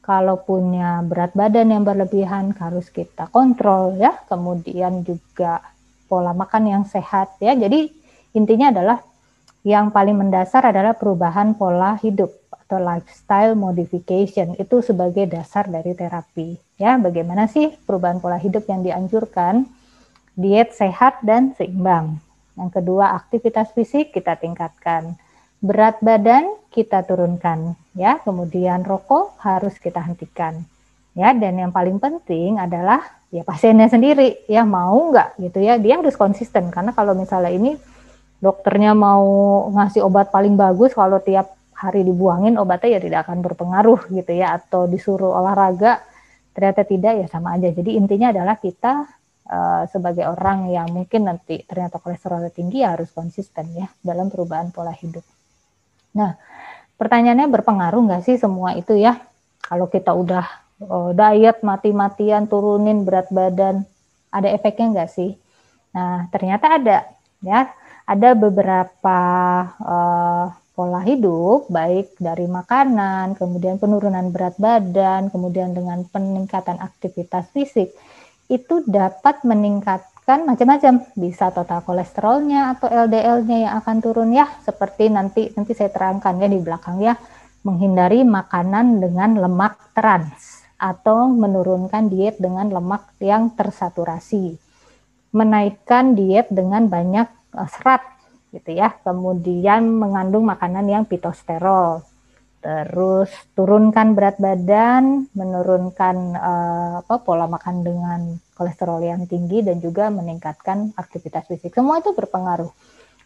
Kalau 0.00 0.40
punya 0.42 1.04
berat 1.04 1.36
badan 1.36 1.70
yang 1.70 1.84
berlebihan 1.84 2.56
harus 2.56 2.88
kita 2.88 3.28
kontrol 3.28 3.94
ya. 4.00 4.16
Kemudian 4.26 5.04
juga 5.04 5.60
pola 6.10 6.34
makan 6.34 6.64
yang 6.66 6.84
sehat 6.88 7.38
ya. 7.38 7.54
Jadi 7.54 7.92
intinya 8.34 8.72
adalah 8.74 8.98
yang 9.60 9.92
paling 9.92 10.16
mendasar 10.16 10.72
adalah 10.72 10.96
perubahan 10.96 11.52
pola 11.52 11.94
hidup 12.00 12.32
atau 12.48 12.80
lifestyle 12.80 13.58
modification 13.58 14.56
itu 14.56 14.80
sebagai 14.80 15.26
dasar 15.26 15.66
dari 15.66 15.92
terapi. 15.92 16.54
Ya, 16.80 16.96
bagaimana 16.96 17.50
sih 17.50 17.74
perubahan 17.84 18.22
pola 18.24 18.40
hidup 18.40 18.64
yang 18.70 18.80
dianjurkan? 18.86 19.68
Diet 20.38 20.72
sehat 20.72 21.20
dan 21.20 21.52
seimbang. 21.58 22.22
Yang 22.56 22.80
kedua, 22.80 23.12
aktivitas 23.18 23.74
fisik 23.76 24.14
kita 24.14 24.38
tingkatkan. 24.38 25.18
Berat 25.60 26.00
badan 26.00 26.56
kita 26.72 27.04
turunkan, 27.04 27.76
ya. 27.96 28.18
Kemudian 28.22 28.82
rokok 28.86 29.38
harus 29.42 29.76
kita 29.78 30.02
hentikan. 30.02 30.62
Ya, 31.18 31.34
dan 31.34 31.58
yang 31.58 31.74
paling 31.74 31.98
penting 31.98 32.56
adalah 32.56 33.02
ya 33.34 33.42
pasiennya 33.42 33.90
sendiri, 33.90 34.46
ya 34.46 34.62
mau 34.62 35.10
nggak 35.10 35.42
gitu 35.42 35.58
ya. 35.58 35.76
Dia 35.76 35.98
harus 35.98 36.14
konsisten 36.14 36.70
karena 36.70 36.94
kalau 36.94 37.18
misalnya 37.18 37.50
ini 37.50 37.74
dokternya 38.40 38.96
mau 38.96 39.26
ngasih 39.74 40.00
obat 40.06 40.32
paling 40.32 40.56
bagus 40.56 40.96
kalau 40.96 41.20
tiap 41.20 41.54
hari 41.76 42.04
dibuangin 42.04 42.60
obatnya 42.60 42.96
ya 42.96 43.00
tidak 43.00 43.20
akan 43.28 43.40
berpengaruh 43.40 44.00
gitu 44.12 44.32
ya 44.36 44.60
atau 44.60 44.84
disuruh 44.84 45.32
olahraga 45.32 46.04
ternyata 46.52 46.84
tidak 46.84 47.12
ya 47.24 47.26
sama 47.30 47.56
aja. 47.56 47.72
Jadi 47.72 47.96
intinya 47.96 48.28
adalah 48.34 48.60
kita 48.60 49.08
uh, 49.48 49.82
sebagai 49.88 50.28
orang 50.28 50.68
yang 50.68 50.92
mungkin 50.92 51.24
nanti 51.24 51.62
ternyata 51.64 51.96
kolesterolnya 51.96 52.52
tinggi 52.52 52.84
ya 52.84 52.94
harus 52.98 53.08
konsisten 53.14 53.70
ya 53.72 53.88
dalam 54.04 54.28
perubahan 54.28 54.68
pola 54.74 54.92
hidup. 54.92 55.24
Nah, 56.20 56.34
pertanyaannya 57.00 57.48
berpengaruh 57.48 58.04
nggak 58.04 58.22
sih 58.28 58.36
semua 58.36 58.76
itu 58.76 58.92
ya? 59.00 59.16
Kalau 59.64 59.88
kita 59.88 60.12
udah 60.12 60.44
uh, 60.84 61.10
diet 61.16 61.64
mati-matian 61.64 62.44
turunin 62.44 63.08
berat 63.08 63.32
badan, 63.32 63.88
ada 64.28 64.48
efeknya 64.52 64.92
nggak 64.92 65.10
sih? 65.10 65.32
Nah, 65.96 66.28
ternyata 66.28 66.76
ada 66.76 67.08
ya 67.40 67.72
ada 68.04 68.30
beberapa 68.36 69.18
uh, 69.80 70.46
pola 70.76 71.00
hidup, 71.04 71.68
baik 71.72 72.20
dari 72.20 72.44
makanan, 72.48 73.36
kemudian 73.36 73.80
penurunan 73.80 74.28
berat 74.28 74.56
badan, 74.60 75.32
kemudian 75.32 75.72
dengan 75.72 76.04
peningkatan 76.08 76.80
aktivitas 76.80 77.48
fisik, 77.52 77.92
itu 78.48 78.82
dapat 78.88 79.44
meningkatkan 80.30 80.46
macam-macam, 80.46 80.94
bisa 81.18 81.50
total 81.50 81.80
kolesterolnya 81.82 82.60
atau 82.76 82.86
LDL-nya 82.86 83.56
yang 83.66 83.74
akan 83.82 83.96
turun 83.98 84.30
ya, 84.30 84.46
seperti 84.62 85.10
nanti 85.10 85.50
nanti 85.58 85.74
saya 85.74 85.90
terangkan 85.90 86.38
ya 86.38 86.46
di 86.46 86.60
belakang 86.62 87.02
ya, 87.02 87.18
menghindari 87.66 88.22
makanan 88.22 89.02
dengan 89.02 89.34
lemak 89.42 89.90
trans 89.90 90.62
atau 90.78 91.26
menurunkan 91.26 92.06
diet 92.06 92.38
dengan 92.38 92.70
lemak 92.70 93.10
yang 93.18 93.50
tersaturasi, 93.58 94.54
menaikkan 95.34 96.14
diet 96.14 96.46
dengan 96.48 96.86
banyak 96.86 97.40
Eh, 97.50 97.68
serat 97.70 98.02
gitu 98.54 98.70
ya. 98.70 98.94
Kemudian 99.02 99.82
mengandung 99.90 100.46
makanan 100.46 100.86
yang 100.86 101.02
pitosterol. 101.06 102.06
Terus 102.60 103.32
turunkan 103.56 104.12
berat 104.12 104.36
badan, 104.36 105.32
menurunkan 105.32 106.16
uh, 106.36 106.92
apa 107.00 107.24
pola 107.24 107.48
makan 107.48 107.80
dengan 107.80 108.20
kolesterol 108.52 109.00
yang 109.00 109.24
tinggi 109.24 109.64
dan 109.64 109.80
juga 109.80 110.12
meningkatkan 110.12 110.92
aktivitas 110.92 111.48
fisik. 111.48 111.72
Semua 111.72 112.04
itu 112.04 112.12
berpengaruh. 112.12 112.68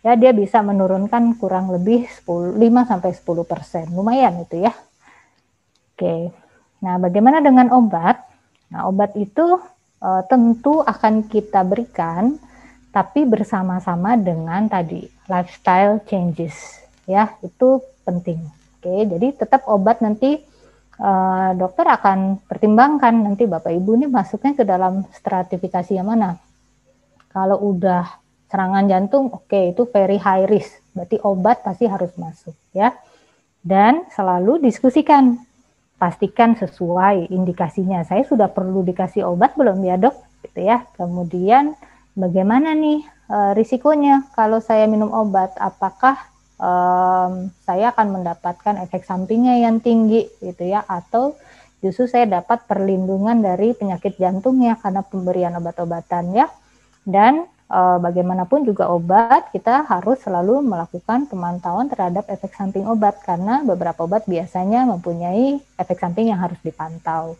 Ya, 0.06 0.14
dia 0.14 0.30
bisa 0.30 0.62
menurunkan 0.62 1.34
kurang 1.40 1.74
lebih 1.74 2.06
10, 2.06 2.54
5 2.60 2.90
sampai 2.90 3.10
10 3.10 3.42
persen. 3.42 3.84
Lumayan 3.90 4.38
itu 4.46 4.62
ya. 4.62 4.70
Oke. 5.94 6.30
Nah, 6.84 7.00
bagaimana 7.02 7.42
dengan 7.42 7.74
obat? 7.74 8.22
Nah, 8.70 8.86
obat 8.86 9.16
itu 9.18 9.58
uh, 10.04 10.22
tentu 10.28 10.84
akan 10.84 11.26
kita 11.26 11.66
berikan 11.66 12.38
tapi 12.94 13.26
bersama-sama 13.26 14.14
dengan 14.14 14.70
tadi 14.70 15.02
lifestyle 15.26 15.98
changes 16.06 16.78
ya 17.10 17.34
itu 17.42 17.82
penting 18.06 18.38
oke 18.84 19.16
jadi 19.16 19.26
tetap 19.32 19.64
obat 19.64 20.04
nanti 20.04 20.44
uh, 21.00 21.50
dokter 21.56 21.86
akan 21.88 22.44
pertimbangkan 22.44 23.14
nanti 23.24 23.48
bapak 23.48 23.72
ibu 23.72 23.96
ini 23.96 24.06
masuknya 24.06 24.52
ke 24.52 24.64
dalam 24.68 25.08
stratifikasi 25.10 25.96
yang 25.96 26.12
mana. 26.12 26.38
Kalau 27.32 27.58
udah 27.74 28.06
serangan 28.46 28.86
jantung 28.86 29.32
oke 29.32 29.50
okay, 29.50 29.74
itu 29.74 29.88
very 29.90 30.20
high 30.20 30.46
risk. 30.46 30.78
Berarti 30.94 31.18
obat 31.24 31.66
pasti 31.66 31.90
harus 31.90 32.14
masuk 32.14 32.54
ya. 32.70 32.94
Dan 33.64 34.04
selalu 34.12 34.60
diskusikan 34.60 35.40
pastikan 35.96 36.52
sesuai 36.54 37.32
indikasinya. 37.32 38.04
Saya 38.04 38.28
sudah 38.28 38.52
perlu 38.52 38.84
dikasih 38.84 39.24
obat 39.24 39.56
belum 39.56 39.80
ya 39.82 39.96
dok? 39.96 40.14
Gitu 40.44 40.68
ya. 40.68 40.84
Kemudian 41.00 41.72
bagaimana 42.12 42.76
nih 42.76 43.02
uh, 43.32 43.56
risikonya? 43.56 44.28
Kalau 44.36 44.60
saya 44.60 44.84
minum 44.84 45.10
obat? 45.10 45.56
Apakah 45.56 46.33
um, 46.64 47.52
saya 47.68 47.92
akan 47.92 48.20
mendapatkan 48.20 48.80
efek 48.88 49.04
sampingnya 49.04 49.60
yang 49.60 49.84
tinggi 49.84 50.24
gitu 50.40 50.64
ya 50.64 50.80
atau 50.88 51.36
justru 51.84 52.08
saya 52.08 52.40
dapat 52.40 52.64
perlindungan 52.64 53.44
dari 53.44 53.76
penyakit 53.76 54.16
jantungnya 54.16 54.80
karena 54.80 55.04
pemberian 55.04 55.52
obat-obatan 55.60 56.32
ya. 56.32 56.48
Dan 57.04 57.44
e, 57.68 57.80
bagaimanapun 58.00 58.64
juga 58.64 58.88
obat 58.88 59.52
kita 59.52 59.84
harus 59.84 60.16
selalu 60.24 60.64
melakukan 60.64 61.28
pemantauan 61.28 61.92
terhadap 61.92 62.24
efek 62.32 62.56
samping 62.56 62.88
obat 62.88 63.20
karena 63.20 63.60
beberapa 63.60 64.08
obat 64.08 64.24
biasanya 64.24 64.88
mempunyai 64.88 65.60
efek 65.76 66.00
samping 66.00 66.32
yang 66.32 66.40
harus 66.40 66.56
dipantau. 66.64 67.36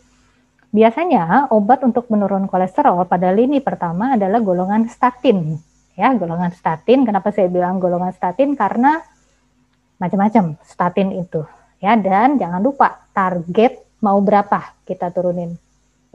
Biasanya 0.69 1.49
obat 1.49 1.81
untuk 1.81 2.05
menurun 2.13 2.45
kolesterol 2.45 3.09
pada 3.09 3.33
lini 3.33 3.57
pertama 3.65 4.13
adalah 4.13 4.37
golongan 4.37 4.85
statin. 4.85 5.57
Ya, 5.97 6.11
golongan 6.13 6.51
statin. 6.53 7.07
Kenapa 7.07 7.31
saya 7.31 7.49
bilang 7.49 7.81
golongan 7.81 8.11
statin? 8.11 8.53
Karena 8.53 8.99
macam-macam 10.01 10.59
statin 10.63 11.15
itu. 11.15 11.43
Ya, 11.83 11.93
dan 11.99 12.39
jangan 12.41 12.63
lupa 12.63 13.05
target 13.11 13.83
mau 14.01 14.17
berapa 14.23 14.73
kita 14.87 15.11
turunin. 15.11 15.55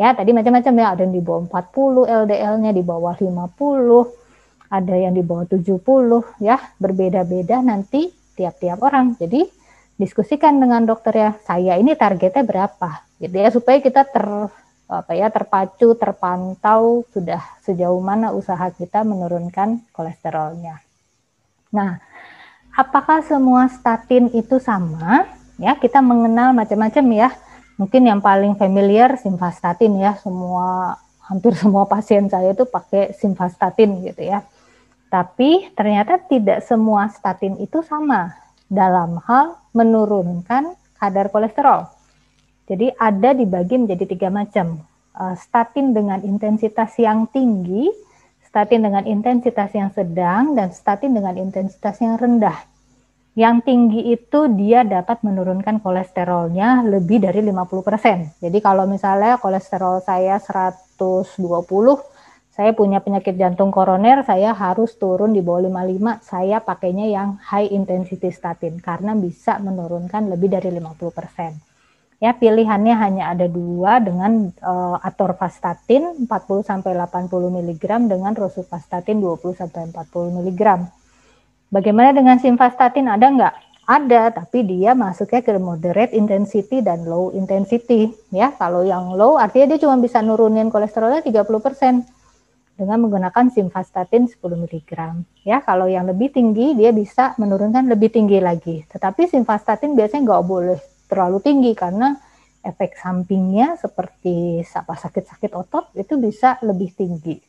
Ya, 0.01 0.17
tadi 0.17 0.33
macam-macam 0.33 0.73
ya, 0.73 0.87
ada 0.97 1.03
yang 1.05 1.15
di 1.15 1.23
bawah 1.23 1.45
40 1.47 2.09
LDL-nya, 2.09 2.71
di 2.73 2.81
bawah 2.81 3.15
50, 3.15 4.73
ada 4.73 4.95
yang 4.97 5.13
di 5.13 5.21
bawah 5.21 5.45
70 5.45 6.41
ya, 6.41 6.57
berbeda-beda 6.81 7.61
nanti 7.61 8.09
tiap-tiap 8.39 8.81
orang. 8.81 9.19
Jadi 9.21 9.45
diskusikan 10.01 10.57
dengan 10.57 10.89
dokter 10.89 11.13
ya, 11.13 11.31
saya 11.45 11.77
ini 11.77 11.93
targetnya 11.93 12.41
berapa 12.47 13.05
gitu 13.21 13.37
ya 13.37 13.53
supaya 13.53 13.85
kita 13.85 14.09
ter 14.09 14.25
apa 14.91 15.13
ya 15.15 15.31
terpacu 15.31 15.95
terpantau 15.95 17.07
sudah 17.15 17.39
sejauh 17.63 18.01
mana 18.03 18.35
usaha 18.35 18.73
kita 18.75 19.07
menurunkan 19.07 19.85
kolesterolnya. 19.95 20.83
Nah, 21.71 22.03
apakah 22.77 23.23
semua 23.25 23.71
statin 23.71 24.31
itu 24.35 24.59
sama? 24.63 25.27
Ya, 25.61 25.77
kita 25.77 26.01
mengenal 26.01 26.57
macam-macam 26.57 27.05
ya. 27.13 27.29
Mungkin 27.77 28.03
yang 28.05 28.21
paling 28.21 28.57
familiar 28.61 29.17
simvastatin 29.21 29.97
ya, 29.97 30.17
semua 30.21 30.97
hampir 31.25 31.55
semua 31.55 31.87
pasien 31.87 32.27
saya 32.27 32.51
itu 32.51 32.67
pakai 32.67 33.15
simvastatin 33.15 34.03
gitu 34.03 34.23
ya. 34.27 34.43
Tapi 35.11 35.71
ternyata 35.75 36.23
tidak 36.23 36.63
semua 36.67 37.11
statin 37.11 37.59
itu 37.59 37.83
sama 37.83 38.35
dalam 38.71 39.19
hal 39.27 39.59
menurunkan 39.75 40.79
kadar 40.99 41.31
kolesterol. 41.35 41.91
Jadi 42.71 42.95
ada 42.95 43.35
dibagi 43.35 43.75
menjadi 43.79 44.05
tiga 44.07 44.29
macam. 44.31 44.87
Uh, 45.11 45.35
statin 45.35 45.91
dengan 45.91 46.23
intensitas 46.23 46.95
yang 46.95 47.27
tinggi, 47.35 47.91
statin 48.51 48.83
dengan 48.83 49.07
intensitas 49.07 49.71
yang 49.71 49.95
sedang, 49.95 50.59
dan 50.59 50.75
statin 50.75 51.15
dengan 51.15 51.39
intensitas 51.39 52.03
yang 52.03 52.19
rendah. 52.19 52.67
Yang 53.39 53.63
tinggi 53.63 54.11
itu 54.11 54.51
dia 54.59 54.83
dapat 54.83 55.23
menurunkan 55.23 55.79
kolesterolnya 55.79 56.83
lebih 56.83 57.23
dari 57.23 57.47
50%. 57.47 58.43
Jadi 58.43 58.59
kalau 58.59 58.91
misalnya 58.91 59.39
kolesterol 59.39 60.03
saya 60.03 60.43
120, 60.43 60.99
saya 62.51 62.75
punya 62.75 62.99
penyakit 62.99 63.39
jantung 63.39 63.71
koroner, 63.71 64.27
saya 64.27 64.51
harus 64.51 64.99
turun 64.99 65.31
di 65.31 65.47
bawah 65.47 65.71
55, 65.71 66.19
saya 66.27 66.59
pakainya 66.59 67.07
yang 67.07 67.39
high 67.39 67.71
intensity 67.71 68.35
statin 68.35 68.83
karena 68.83 69.15
bisa 69.15 69.63
menurunkan 69.63 70.27
lebih 70.27 70.51
dari 70.51 70.75
50%. 70.75 71.70
Ya, 72.21 72.37
pilihannya 72.37 73.01
hanya 73.01 73.33
ada 73.33 73.49
dua 73.49 73.97
dengan 73.97 74.53
uh, 74.61 75.01
atorvastatin 75.01 76.29
40 76.29 76.69
sampai 76.69 76.93
80 76.93 77.33
mg 77.33 77.85
dengan 78.13 78.37
rosuvastatin 78.37 79.25
20 79.25 79.57
sampai 79.57 79.89
40 79.89 80.37
mg. 80.37 80.63
Bagaimana 81.73 82.13
dengan 82.13 82.37
simvastatin 82.37 83.09
ada 83.09 83.25
nggak? 83.25 83.55
Ada, 83.89 84.37
tapi 84.37 84.69
dia 84.69 84.93
masuknya 84.93 85.41
ke 85.41 85.57
moderate 85.57 86.13
intensity 86.13 86.85
dan 86.85 87.09
low 87.09 87.33
intensity. 87.33 88.13
Ya, 88.29 88.53
kalau 88.53 88.85
yang 88.85 89.17
low 89.17 89.41
artinya 89.41 89.73
dia 89.75 89.89
cuma 89.89 89.97
bisa 89.97 90.21
nurunin 90.21 90.69
kolesterolnya 90.69 91.25
30%. 91.25 92.21
dengan 92.81 92.97
menggunakan 92.97 93.53
simvastatin 93.53 94.25
10 94.25 94.41
mg. 94.41 94.93
Ya, 95.45 95.61
kalau 95.61 95.85
yang 95.85 96.09
lebih 96.09 96.33
tinggi 96.33 96.73
dia 96.73 96.97
bisa 96.97 97.37
menurunkan 97.37 97.85
lebih 97.85 98.09
tinggi 98.09 98.41
lagi. 98.41 98.89
Tetapi 98.89 99.29
simvastatin 99.29 99.93
biasanya 99.93 100.25
nggak 100.25 100.45
boleh 100.49 100.81
terlalu 101.11 101.43
tinggi 101.43 101.75
karena 101.75 102.15
efek 102.63 102.95
sampingnya 102.95 103.75
seperti 103.81 104.63
apa 104.63 104.95
sakit-sakit 104.95 105.51
otot 105.59 105.91
itu 105.99 106.15
bisa 106.21 106.61
lebih 106.63 106.95
tinggi. 106.95 107.43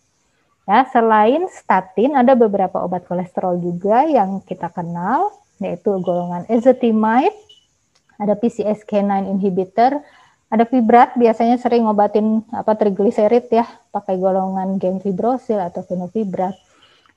Ya, 0.65 0.87
selain 0.89 1.45
statin 1.51 2.15
ada 2.15 2.37
beberapa 2.37 2.81
obat 2.81 3.05
kolesterol 3.05 3.59
juga 3.59 4.07
yang 4.07 4.41
kita 4.41 4.71
kenal 4.73 5.33
yaitu 5.61 5.93
golongan 6.01 6.47
ezetimibe, 6.49 7.37
ada 8.17 8.33
PCSK9 8.33 9.29
inhibitor, 9.29 10.01
ada 10.49 10.63
fibrat 10.65 11.13
biasanya 11.13 11.61
sering 11.61 11.85
ngobatin 11.85 12.41
apa 12.49 12.73
trigliserid 12.73 13.45
ya, 13.53 13.65
pakai 13.93 14.17
golongan 14.17 14.81
gem 14.81 14.97
fibrosil 14.97 15.61
atau 15.61 15.85
fenofibrat 15.85 16.57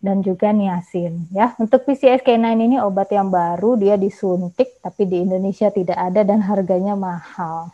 dan 0.03 0.23
juga 0.23 0.51
niacin 0.51 1.29
ya. 1.31 1.53
Untuk 1.59 1.85
PCSK9 1.85 2.47
ini 2.59 2.77
obat 2.81 3.11
yang 3.15 3.29
baru, 3.29 3.79
dia 3.79 3.95
disuntik 3.95 4.79
tapi 4.83 5.07
di 5.07 5.23
Indonesia 5.23 5.69
tidak 5.71 5.99
ada 5.99 6.23
dan 6.25 6.43
harganya 6.45 6.95
mahal. 6.99 7.71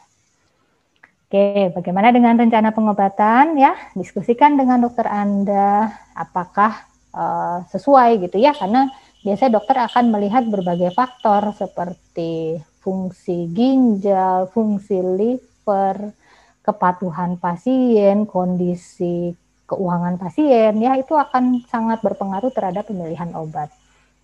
Oke, 1.30 1.70
bagaimana 1.70 2.10
dengan 2.10 2.34
rencana 2.34 2.74
pengobatan 2.74 3.54
ya? 3.54 3.78
Diskusikan 3.94 4.58
dengan 4.58 4.82
dokter 4.82 5.06
Anda 5.06 5.94
apakah 6.10 6.90
uh, 7.14 7.62
sesuai 7.70 8.26
gitu 8.26 8.42
ya 8.42 8.50
karena 8.50 8.90
biasanya 9.22 9.62
dokter 9.62 9.78
akan 9.78 10.10
melihat 10.10 10.42
berbagai 10.50 10.90
faktor 10.90 11.54
seperti 11.54 12.58
fungsi 12.82 13.46
ginjal, 13.52 14.50
fungsi 14.50 14.98
liver 14.98 16.16
kepatuhan 16.64 17.36
pasien, 17.36 18.24
kondisi 18.26 19.32
keuangan 19.70 20.18
pasien, 20.18 20.74
ya 20.82 20.98
itu 20.98 21.14
akan 21.14 21.62
sangat 21.70 22.02
berpengaruh 22.02 22.50
terhadap 22.50 22.90
pemilihan 22.90 23.30
obat. 23.38 23.70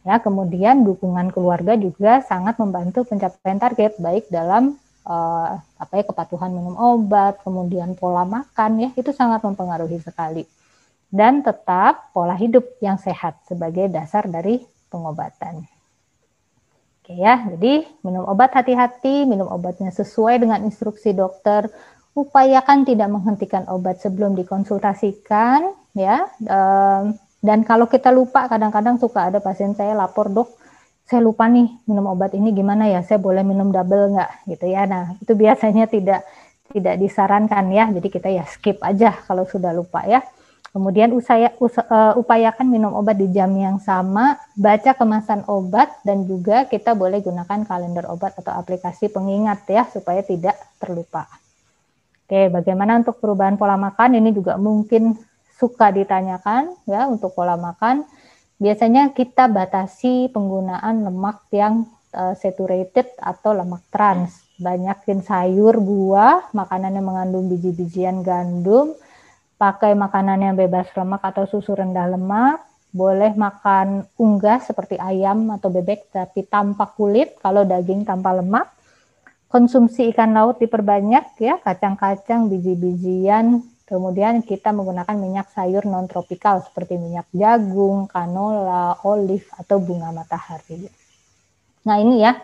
Ya, 0.03 0.19
kemudian 0.23 0.87
dukungan 0.87 1.35
keluarga 1.35 1.75
juga 1.75 2.23
sangat 2.23 2.59
membantu 2.63 3.03
pencapaian 3.07 3.59
target 3.59 3.99
baik 3.99 4.31
dalam 4.31 4.79
uh, 5.07 5.59
apa 5.79 5.93
ya 5.99 6.05
kepatuhan 6.07 6.51
minum 6.51 6.75
obat, 6.79 7.43
kemudian 7.43 7.95
pola 7.99 8.23
makan 8.23 8.87
ya 8.87 8.89
itu 8.95 9.11
sangat 9.15 9.43
mempengaruhi 9.43 9.99
sekali. 10.03 10.47
Dan 11.07 11.43
tetap 11.43 12.11
pola 12.11 12.35
hidup 12.35 12.67
yang 12.83 12.99
sehat 12.99 13.39
sebagai 13.47 13.87
dasar 13.91 14.27
dari 14.27 14.63
pengobatan. 14.91 15.67
Oke 17.07 17.23
ya, 17.23 17.39
jadi 17.55 17.87
minum 18.03 18.27
obat 18.27 18.51
hati-hati, 18.51 19.23
minum 19.31 19.47
obatnya 19.47 19.95
sesuai 19.95 20.43
dengan 20.43 20.67
instruksi 20.67 21.15
dokter. 21.15 21.71
Upayakan 22.17 22.89
tidak 22.89 23.13
menghentikan 23.13 23.69
obat 23.69 24.01
sebelum 24.01 24.33
dikonsultasikan, 24.33 25.69
ya. 25.93 26.25
Dan 27.45 27.61
kalau 27.69 27.85
kita 27.85 28.09
lupa, 28.09 28.49
kadang-kadang 28.49 28.97
suka 28.97 29.29
ada 29.29 29.39
pasien 29.45 29.77
saya 29.77 29.93
lapor 29.93 30.33
dok, 30.33 30.49
saya 31.05 31.21
lupa 31.21 31.45
nih 31.47 31.69
minum 31.87 32.09
obat 32.11 32.33
ini 32.33 32.57
gimana 32.57 32.89
ya, 32.89 33.05
saya 33.05 33.21
boleh 33.21 33.45
minum 33.45 33.69
double 33.69 34.17
nggak, 34.17 34.49
gitu 34.49 34.67
ya. 34.67 34.89
Nah 34.89 35.15
itu 35.21 35.37
biasanya 35.37 35.87
tidak 35.87 36.25
tidak 36.73 36.99
disarankan 36.99 37.69
ya, 37.71 37.87
jadi 37.95 38.09
kita 38.11 38.29
ya 38.33 38.45
skip 38.49 38.83
aja 38.83 39.15
kalau 39.29 39.45
sudah 39.47 39.71
lupa 39.77 40.03
ya. 40.09 40.25
Kemudian 40.75 41.15
usaya, 41.15 41.55
us, 41.57 41.79
uh, 41.79 42.13
upayakan 42.21 42.69
minum 42.69 42.93
obat 42.93 43.17
di 43.17 43.31
jam 43.33 43.49
yang 43.55 43.81
sama, 43.81 44.37
baca 44.59 44.93
kemasan 44.93 45.47
obat, 45.49 45.89
dan 46.03 46.27
juga 46.29 46.67
kita 46.67 46.93
boleh 46.93 47.23
gunakan 47.23 47.65
kalender 47.65 48.05
obat 48.11 48.37
atau 48.37 48.53
aplikasi 48.57 49.09
pengingat 49.09 49.65
ya, 49.69 49.89
supaya 49.89 50.21
tidak 50.21 50.59
terlupa. 50.77 51.29
Oke, 52.27 52.51
bagaimana 52.51 52.99
untuk 52.99 53.23
perubahan 53.23 53.55
pola 53.55 53.79
makan? 53.79 54.19
Ini 54.19 54.35
juga 54.35 54.59
mungkin 54.59 55.15
suka 55.55 55.95
ditanyakan 55.95 56.75
ya 56.91 57.07
untuk 57.07 57.39
pola 57.39 57.55
makan. 57.55 58.03
Biasanya 58.59 59.15
kita 59.15 59.47
batasi 59.47 60.35
penggunaan 60.35 61.07
lemak 61.07 61.47
yang 61.55 61.87
uh, 62.11 62.35
saturated 62.35 63.15
atau 63.23 63.55
lemak 63.55 63.87
trans. 63.95 64.43
Banyakin 64.59 65.23
sayur, 65.23 65.79
buah, 65.79 66.51
makanan 66.51 66.99
yang 66.99 67.07
mengandung 67.07 67.47
biji-bijian 67.47 68.27
gandum, 68.27 68.99
pakai 69.55 69.95
makanan 69.95 70.51
yang 70.51 70.59
bebas 70.59 70.91
lemak 70.99 71.23
atau 71.23 71.47
susu 71.47 71.79
rendah 71.79 72.11
lemak, 72.11 72.59
boleh 72.91 73.39
makan 73.39 74.03
unggas 74.19 74.67
seperti 74.67 74.99
ayam 74.99 75.47
atau 75.55 75.71
bebek 75.71 76.11
tapi 76.11 76.43
tanpa 76.43 76.91
kulit, 76.91 77.39
kalau 77.39 77.63
daging 77.63 78.03
tanpa 78.03 78.35
lemak. 78.35 78.67
Konsumsi 79.47 80.11
ikan 80.11 80.35
laut 80.35 80.59
diperbanyak 80.59 81.39
ya, 81.39 81.57
kacang-kacang, 81.63 82.51
biji-bijian, 82.51 83.63
kemudian 83.87 84.43
kita 84.43 84.75
menggunakan 84.75 85.15
minyak 85.15 85.49
sayur 85.55 85.87
non 85.87 86.11
tropikal 86.11 86.61
seperti 86.67 86.99
minyak 86.99 87.31
jagung, 87.31 88.11
canola, 88.11 88.99
olive 89.07 89.47
atau 89.55 89.79
bunga 89.79 90.11
matahari. 90.11 90.91
Nah, 91.87 91.97
ini 92.03 92.27
ya. 92.27 92.35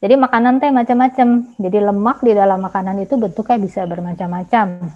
Jadi 0.00 0.16
makanan 0.16 0.60
teh 0.60 0.72
macam-macam. 0.72 1.28
Jadi 1.56 1.78
lemak 1.80 2.24
di 2.24 2.32
dalam 2.32 2.60
makanan 2.60 3.00
itu 3.04 3.16
bentuknya 3.16 3.56
bisa 3.60 3.84
bermacam-macam 3.84 4.92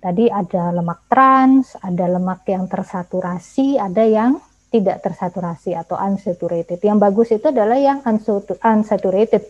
Tadi 0.00 0.32
ada 0.32 0.72
lemak 0.72 1.12
trans, 1.12 1.76
ada 1.76 2.08
lemak 2.08 2.48
yang 2.48 2.64
tersaturasi, 2.64 3.76
ada 3.76 4.00
yang 4.00 4.40
tidak 4.72 5.04
tersaturasi 5.04 5.76
atau 5.76 6.00
unsaturated. 6.00 6.80
Yang 6.80 6.98
bagus 7.04 7.28
itu 7.36 7.52
adalah 7.52 7.76
yang 7.76 8.00
unsaturated. 8.00 9.44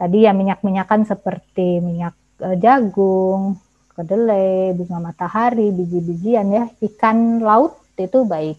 Tadi 0.00 0.24
yang 0.24 0.40
minyak-minyakan 0.40 1.04
seperti 1.04 1.76
minyak 1.84 2.16
e, 2.40 2.56
jagung, 2.56 3.60
kedelai, 3.92 4.72
bunga 4.72 5.12
matahari, 5.12 5.68
biji-bijian 5.76 6.48
ya, 6.48 6.64
ikan 6.88 7.44
laut 7.44 7.76
itu 8.00 8.24
baik. 8.24 8.56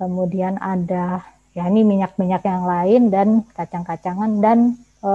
Kemudian 0.00 0.56
ada 0.56 1.20
ya 1.52 1.68
ini 1.68 1.84
minyak-minyak 1.84 2.40
yang 2.48 2.64
lain 2.64 3.12
dan 3.12 3.44
kacang-kacangan 3.52 4.40
dan 4.40 4.80
e, 5.04 5.12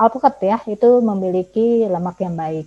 alpukat 0.00 0.40
ya, 0.40 0.56
itu 0.64 1.04
memiliki 1.04 1.84
lemak 1.84 2.24
yang 2.24 2.32
baik. 2.32 2.64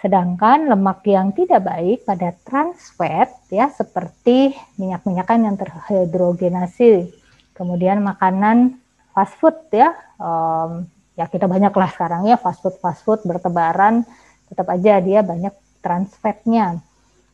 Sedangkan 0.00 0.72
lemak 0.72 1.04
yang 1.04 1.36
tidak 1.36 1.68
baik 1.68 2.08
pada 2.08 2.32
trans 2.48 2.96
fat 2.96 3.28
ya 3.52 3.68
seperti 3.68 4.56
minyak-minyakan 4.80 5.52
yang 5.52 5.56
terhidrogenasi, 5.60 7.12
kemudian 7.52 8.00
makanan 8.00 8.80
fast 9.12 9.36
food 9.36 9.54
ya, 9.68 9.92
um, 10.16 10.88
ya 11.18 11.28
kita 11.28 11.44
banyak 11.48 11.72
lah 11.72 11.90
sekarang 11.92 12.28
ya 12.28 12.40
fast 12.40 12.64
food 12.64 12.76
fast 12.80 13.02
food 13.04 13.20
bertebaran, 13.26 14.06
tetap 14.48 14.66
aja 14.72 15.00
dia 15.00 15.20
banyak 15.20 15.52
trans 15.84 16.14
fatnya. 16.18 16.80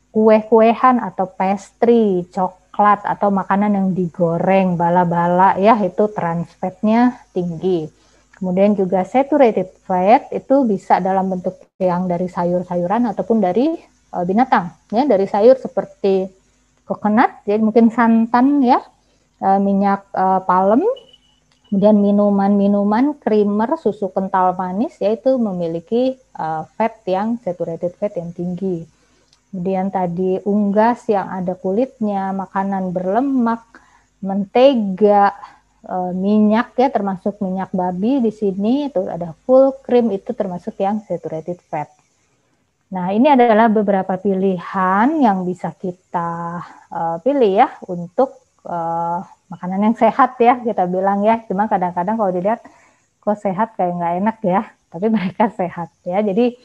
Kue-kuehan 0.08 1.04
atau 1.04 1.28
pastry, 1.28 2.24
coklat 2.32 3.04
atau 3.04 3.28
makanan 3.28 3.76
yang 3.76 3.88
digoreng 3.92 4.74
bala-bala 4.74 5.60
ya 5.60 5.76
itu 5.84 6.08
trans 6.10 6.48
fatnya 6.56 7.20
tinggi 7.36 7.98
Kemudian 8.38 8.78
juga 8.78 9.02
saturated 9.02 9.74
fat 9.82 10.30
itu 10.30 10.62
bisa 10.62 11.02
dalam 11.02 11.26
bentuk 11.26 11.58
yang 11.82 12.06
dari 12.06 12.30
sayur-sayuran 12.30 13.10
ataupun 13.10 13.42
dari 13.42 13.74
uh, 14.14 14.22
binatang, 14.22 14.70
ya 14.94 15.02
dari 15.10 15.26
sayur 15.26 15.58
seperti 15.58 16.30
coconut, 16.86 17.42
jadi 17.42 17.58
mungkin 17.58 17.90
santan 17.90 18.62
ya, 18.62 18.78
uh, 19.42 19.58
minyak 19.58 20.06
uh, 20.14 20.38
palem, 20.46 20.86
kemudian 21.68 22.00
minuman-minuman 22.00 23.20
creamer, 23.20 23.76
susu 23.76 24.09
kental 24.09 24.57
manis, 24.57 24.96
yaitu 25.04 25.37
memiliki 25.37 26.16
uh, 26.35 26.64
fat 26.74 27.04
yang 27.04 27.37
saturated 27.44 27.92
fat 28.00 28.16
yang 28.16 28.33
tinggi. 28.33 28.88
Kemudian 29.52 29.92
tadi 29.92 30.40
unggas 30.44 31.09
yang 31.12 31.28
ada 31.28 31.52
kulitnya, 31.57 32.33
makanan 32.33 32.92
berlemak, 32.92 33.64
mentega, 34.24 35.33
uh, 35.85 36.12
minyak 36.16 36.72
ya 36.76 36.88
termasuk 36.88 37.40
minyak 37.44 37.72
babi 37.72 38.24
di 38.24 38.33
sini 38.33 38.88
itu 38.88 39.04
ada 39.09 39.37
full 39.44 39.76
cream 39.85 40.09
itu 40.12 40.33
termasuk 40.33 40.76
yang 40.81 41.04
saturated 41.04 41.61
fat. 41.68 41.92
Nah, 42.88 43.12
ini 43.12 43.28
adalah 43.28 43.68
beberapa 43.68 44.16
pilihan 44.16 45.20
yang 45.20 45.44
bisa 45.44 45.76
kita 45.76 46.64
uh, 46.88 47.16
pilih 47.20 47.52
ya 47.61 47.68
untuk 47.85 48.33
uh, 48.64 49.20
makanan 49.48 49.92
yang 49.92 49.96
sehat 49.96 50.37
ya 50.40 50.61
kita 50.61 50.84
bilang 50.88 51.24
ya. 51.24 51.40
Cuma 51.48 51.68
kadang-kadang 51.68 52.16
kalau 52.16 52.32
dilihat 52.32 52.61
kok 53.18 53.38
sehat 53.40 53.74
kayak 53.76 53.96
nggak 53.98 54.14
enak 54.24 54.38
ya, 54.44 54.62
tapi 54.88 55.06
mereka 55.16 55.52
sehat 55.52 55.92
ya. 56.04 56.20
Jadi 56.24 56.56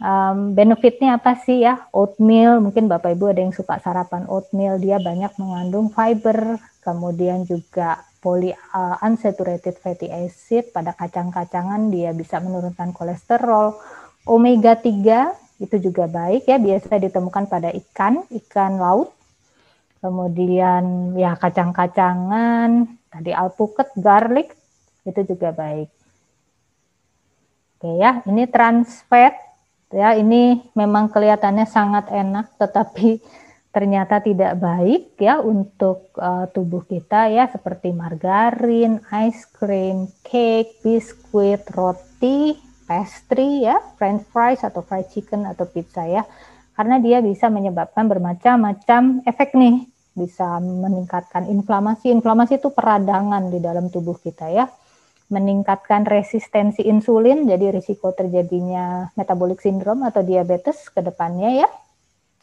um, 0.00 0.56
benefitnya 0.56 1.16
apa 1.20 1.38
sih 1.40 1.64
ya? 1.64 1.86
Oatmeal, 1.92 2.58
mungkin 2.58 2.88
Bapak 2.88 3.14
Ibu 3.14 3.32
ada 3.32 3.40
yang 3.40 3.54
suka 3.54 3.78
sarapan 3.78 4.24
oatmeal, 4.26 4.80
dia 4.80 4.96
banyak 4.98 5.32
mengandung 5.36 5.92
fiber, 5.92 6.58
kemudian 6.82 7.44
juga 7.44 8.02
polyunsaturated 8.22 9.76
uh, 9.76 9.80
fatty 9.82 10.08
acid 10.08 10.70
pada 10.70 10.94
kacang-kacangan 10.94 11.90
dia 11.90 12.14
bisa 12.14 12.38
menurunkan 12.38 12.94
kolesterol. 12.94 13.74
Omega 14.22 14.78
3 14.78 15.34
itu 15.62 15.76
juga 15.78 16.06
baik 16.06 16.46
ya, 16.46 16.58
biasa 16.58 16.98
ditemukan 16.98 17.50
pada 17.50 17.70
ikan, 17.74 18.22
ikan 18.30 18.78
laut. 18.78 19.10
Kemudian 20.02 21.14
ya 21.14 21.38
kacang-kacangan, 21.38 22.90
tadi 23.06 23.30
alpukat, 23.30 23.94
garlic 23.94 24.50
itu 25.06 25.22
juga 25.22 25.54
baik. 25.54 25.86
Oke 27.78 27.90
ya, 28.02 28.18
ini 28.26 28.50
trans 28.50 29.06
fat 29.06 29.38
ya, 29.94 30.18
ini 30.18 30.58
memang 30.74 31.06
kelihatannya 31.06 31.70
sangat 31.70 32.10
enak 32.10 32.50
tetapi 32.58 33.22
ternyata 33.74 34.18
tidak 34.18 34.58
baik 34.58 35.14
ya 35.22 35.38
untuk 35.38 36.10
uh, 36.18 36.50
tubuh 36.50 36.82
kita 36.82 37.30
ya 37.30 37.46
seperti 37.46 37.94
margarin, 37.94 38.98
ice 39.06 39.46
cream, 39.54 40.10
cake, 40.26 40.82
biskuit, 40.82 41.62
roti, 41.70 42.58
pastry 42.90 43.70
ya, 43.70 43.78
french 43.94 44.26
fries 44.34 44.66
atau 44.66 44.82
fried 44.82 45.06
chicken 45.14 45.46
atau 45.46 45.62
pizza 45.62 46.02
ya. 46.10 46.26
Karena 46.74 46.98
dia 46.98 47.22
bisa 47.22 47.46
menyebabkan 47.52 48.10
bermacam-macam 48.10 49.22
efek 49.28 49.54
nih. 49.54 49.91
Bisa 50.12 50.60
meningkatkan 50.60 51.48
inflamasi. 51.48 52.12
Inflamasi 52.12 52.60
itu 52.60 52.68
peradangan 52.72 53.48
di 53.48 53.58
dalam 53.58 53.88
tubuh 53.88 54.16
kita 54.20 54.52
ya. 54.52 54.68
Meningkatkan 55.32 56.04
resistensi 56.04 56.84
insulin 56.84 57.48
jadi 57.48 57.72
risiko 57.72 58.12
terjadinya 58.12 59.08
metabolic 59.16 59.64
syndrome 59.64 60.04
atau 60.04 60.20
diabetes 60.20 60.92
ke 60.92 61.00
depannya 61.00 61.64
ya 61.64 61.68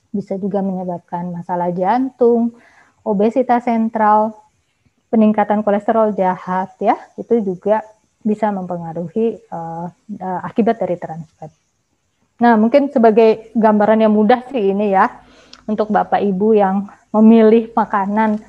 bisa 0.10 0.38
juga 0.42 0.66
menyebabkan 0.66 1.30
masalah 1.30 1.70
jantung, 1.70 2.58
obesitas 3.06 3.66
sentral, 3.66 4.34
peningkatan 5.14 5.62
kolesterol 5.62 6.18
jahat 6.18 6.74
ya, 6.82 6.98
itu 7.18 7.42
juga 7.42 7.86
bisa 8.26 8.50
mempengaruhi 8.52 9.40
uh, 9.54 9.88
uh, 10.20 10.40
akibat 10.44 10.82
dari 10.82 10.98
trans. 11.00 11.30
Nah, 12.40 12.56
mungkin 12.56 12.90
sebagai 12.90 13.54
gambaran 13.54 14.04
yang 14.04 14.14
mudah 14.16 14.48
sih 14.50 14.74
ini 14.74 14.96
ya, 14.96 15.08
untuk 15.70 15.94
Bapak 15.94 16.18
Ibu 16.18 16.58
yang 16.58 16.90
memilih 17.14 17.70
makanan, 17.78 18.42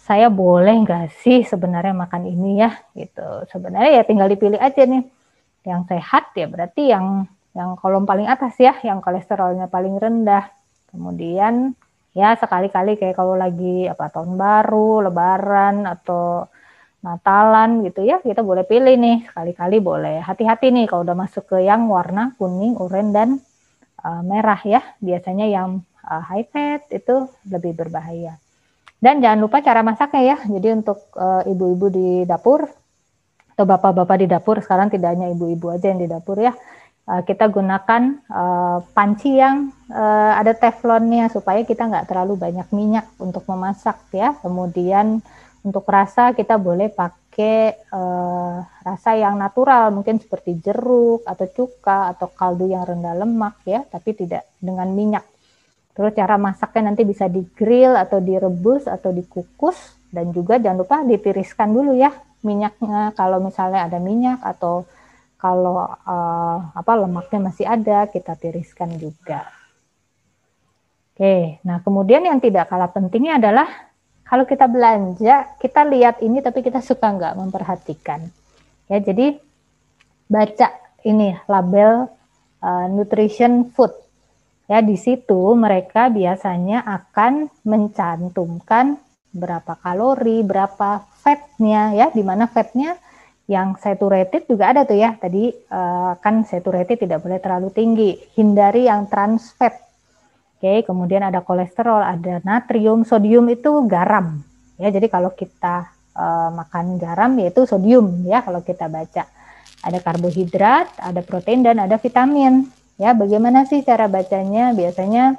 saya 0.00 0.32
boleh 0.32 0.82
nggak 0.82 1.12
sih 1.20 1.44
sebenarnya 1.44 1.92
makan 1.92 2.24
ini 2.24 2.64
ya, 2.64 2.72
gitu. 2.96 3.44
Sebenarnya 3.52 4.00
ya 4.00 4.02
tinggal 4.08 4.32
dipilih 4.32 4.56
aja 4.56 4.88
nih, 4.88 5.04
yang 5.68 5.84
sehat 5.84 6.32
ya 6.32 6.48
berarti 6.48 6.88
yang 6.88 7.28
yang 7.52 7.76
kolom 7.76 8.08
paling 8.08 8.26
atas 8.26 8.56
ya, 8.56 8.72
yang 8.80 9.04
kolesterolnya 9.04 9.68
paling 9.68 10.00
rendah, 10.00 10.48
Kemudian 10.92 11.72
ya 12.12 12.36
sekali-kali 12.36 13.00
kayak 13.00 13.16
kalau 13.16 13.32
lagi 13.32 13.88
apa 13.88 14.12
tahun 14.12 14.36
baru, 14.36 15.08
lebaran 15.08 15.88
atau 15.88 16.46
Natalan 17.02 17.82
gitu 17.82 18.06
ya, 18.06 18.22
kita 18.22 18.46
boleh 18.46 18.62
pilih 18.62 18.94
nih 18.94 19.26
sekali-kali 19.26 19.82
boleh. 19.82 20.22
Hati-hati 20.22 20.70
nih 20.70 20.86
kalau 20.86 21.02
udah 21.02 21.18
masuk 21.18 21.50
ke 21.50 21.58
yang 21.66 21.90
warna 21.90 22.30
kuning, 22.38 22.78
oranye 22.78 23.10
dan 23.10 23.28
uh, 24.06 24.22
merah 24.22 24.60
ya. 24.62 24.86
Biasanya 25.02 25.50
yang 25.50 25.82
uh, 26.06 26.22
high 26.22 26.46
fat 26.48 26.86
itu 26.90 27.28
lebih 27.46 27.76
berbahaya. 27.76 28.38
Dan 29.02 29.18
jangan 29.18 29.42
lupa 29.42 29.58
cara 29.62 29.82
masaknya 29.82 30.22
ya. 30.22 30.36
Jadi 30.46 30.68
untuk 30.78 31.10
ibu-ibu 31.46 31.86
uh, 31.90 31.92
di 31.92 32.08
dapur 32.22 32.70
atau 33.52 33.64
bapak-bapak 33.66 34.16
di 34.22 34.26
dapur 34.30 34.62
sekarang 34.62 34.88
tidak 34.88 35.18
hanya 35.18 35.28
ibu-ibu 35.34 35.74
aja 35.74 35.92
yang 35.92 36.00
di 36.00 36.08
dapur 36.08 36.40
ya 36.40 36.56
uh, 37.04 37.20
kita 37.20 37.52
gunakan 37.52 38.24
panci 38.96 39.36
yang 39.36 39.68
ada 40.32 40.56
teflonnya 40.56 41.28
supaya 41.28 41.60
kita 41.68 41.84
nggak 41.84 42.08
terlalu 42.08 42.40
banyak 42.40 42.64
minyak 42.72 43.04
untuk 43.20 43.44
memasak 43.44 44.00
ya. 44.08 44.32
Kemudian 44.40 45.20
untuk 45.62 45.86
rasa 45.86 46.34
kita 46.34 46.58
boleh 46.58 46.90
pakai 46.90 47.86
uh, 47.94 48.66
rasa 48.82 49.14
yang 49.14 49.38
natural 49.38 49.94
mungkin 49.94 50.18
seperti 50.18 50.58
jeruk 50.58 51.22
atau 51.22 51.46
cuka 51.46 52.10
atau 52.16 52.28
kaldu 52.34 52.66
yang 52.66 52.82
rendah 52.82 53.14
lemak 53.14 53.62
ya, 53.62 53.86
tapi 53.86 54.12
tidak 54.18 54.42
dengan 54.58 54.90
minyak. 54.90 55.22
Terus 55.92 56.12
cara 56.16 56.40
masaknya 56.40 56.92
nanti 56.92 57.04
bisa 57.04 57.28
di 57.28 57.44
grill 57.52 57.92
atau 57.96 58.16
direbus 58.16 58.88
atau 58.88 59.12
dikukus 59.12 59.76
dan 60.08 60.32
juga 60.32 60.56
jangan 60.56 60.78
lupa 60.84 60.96
ditiriskan 61.04 61.72
dulu 61.72 61.92
ya 61.96 62.12
minyaknya 62.42 63.14
kalau 63.14 63.38
misalnya 63.38 63.86
ada 63.86 63.98
minyak 64.02 64.40
atau 64.42 64.84
kalau 65.38 65.90
uh, 66.06 66.58
apa 66.70 66.92
lemaknya 67.02 67.50
masih 67.50 67.66
ada 67.66 68.06
kita 68.06 68.38
tiriskan 68.38 68.94
juga. 68.94 69.50
Oke, 71.12 71.58
nah 71.66 71.82
kemudian 71.82 72.22
yang 72.22 72.38
tidak 72.38 72.70
kalah 72.70 72.90
pentingnya 72.90 73.42
adalah 73.42 73.68
kalau 74.22 74.46
kita 74.46 74.70
belanja 74.70 75.58
kita 75.58 75.82
lihat 75.84 76.22
ini 76.22 76.38
tapi 76.40 76.62
kita 76.62 76.78
suka 76.78 77.10
nggak 77.10 77.36
memperhatikan. 77.36 78.22
Ya 78.86 79.02
jadi 79.02 79.36
baca 80.30 80.68
ini 81.02 81.34
label 81.50 82.06
uh, 82.62 82.86
nutrition 82.88 83.68
food. 83.74 83.92
Ya 84.70 84.78
di 84.80 84.94
situ 84.94 85.52
mereka 85.58 86.08
biasanya 86.08 86.86
akan 86.86 87.50
mencantumkan 87.66 88.96
berapa 89.32 89.74
kalori, 89.80 90.44
berapa 90.44 91.02
fatnya 91.24 91.96
ya, 91.96 92.06
di 92.12 92.22
mana 92.22 92.46
fatnya 92.46 93.00
yang 93.50 93.74
saturated 93.76 94.46
juga 94.46 94.70
ada 94.70 94.86
tuh 94.86 94.96
ya. 94.96 95.18
Tadi 95.18 95.50
uh, 95.50 96.14
kan 96.22 96.46
saturated 96.46 97.00
tidak 97.02 97.20
boleh 97.24 97.42
terlalu 97.42 97.68
tinggi. 97.74 98.10
Hindari 98.38 98.86
yang 98.86 99.10
trans 99.10 99.50
fat. 99.56 99.76
Oke, 100.62 100.86
kemudian 100.86 101.26
ada 101.26 101.42
kolesterol, 101.42 102.06
ada 102.06 102.38
natrium, 102.46 103.02
sodium 103.02 103.50
itu 103.50 103.82
garam. 103.90 104.46
Ya, 104.78 104.94
jadi 104.94 105.10
kalau 105.10 105.34
kita 105.34 105.90
uh, 106.14 106.54
makan 106.54 107.02
garam 107.02 107.34
yaitu 107.42 107.66
sodium 107.66 108.22
ya 108.22 108.46
kalau 108.46 108.62
kita 108.62 108.86
baca. 108.86 109.26
Ada 109.82 109.98
karbohidrat, 109.98 110.94
ada 111.02 111.26
protein 111.26 111.66
dan 111.66 111.82
ada 111.82 111.98
vitamin. 111.98 112.70
Ya, 113.02 113.18
bagaimana 113.18 113.66
sih 113.66 113.82
cara 113.82 114.06
bacanya? 114.06 114.70
Biasanya 114.78 115.34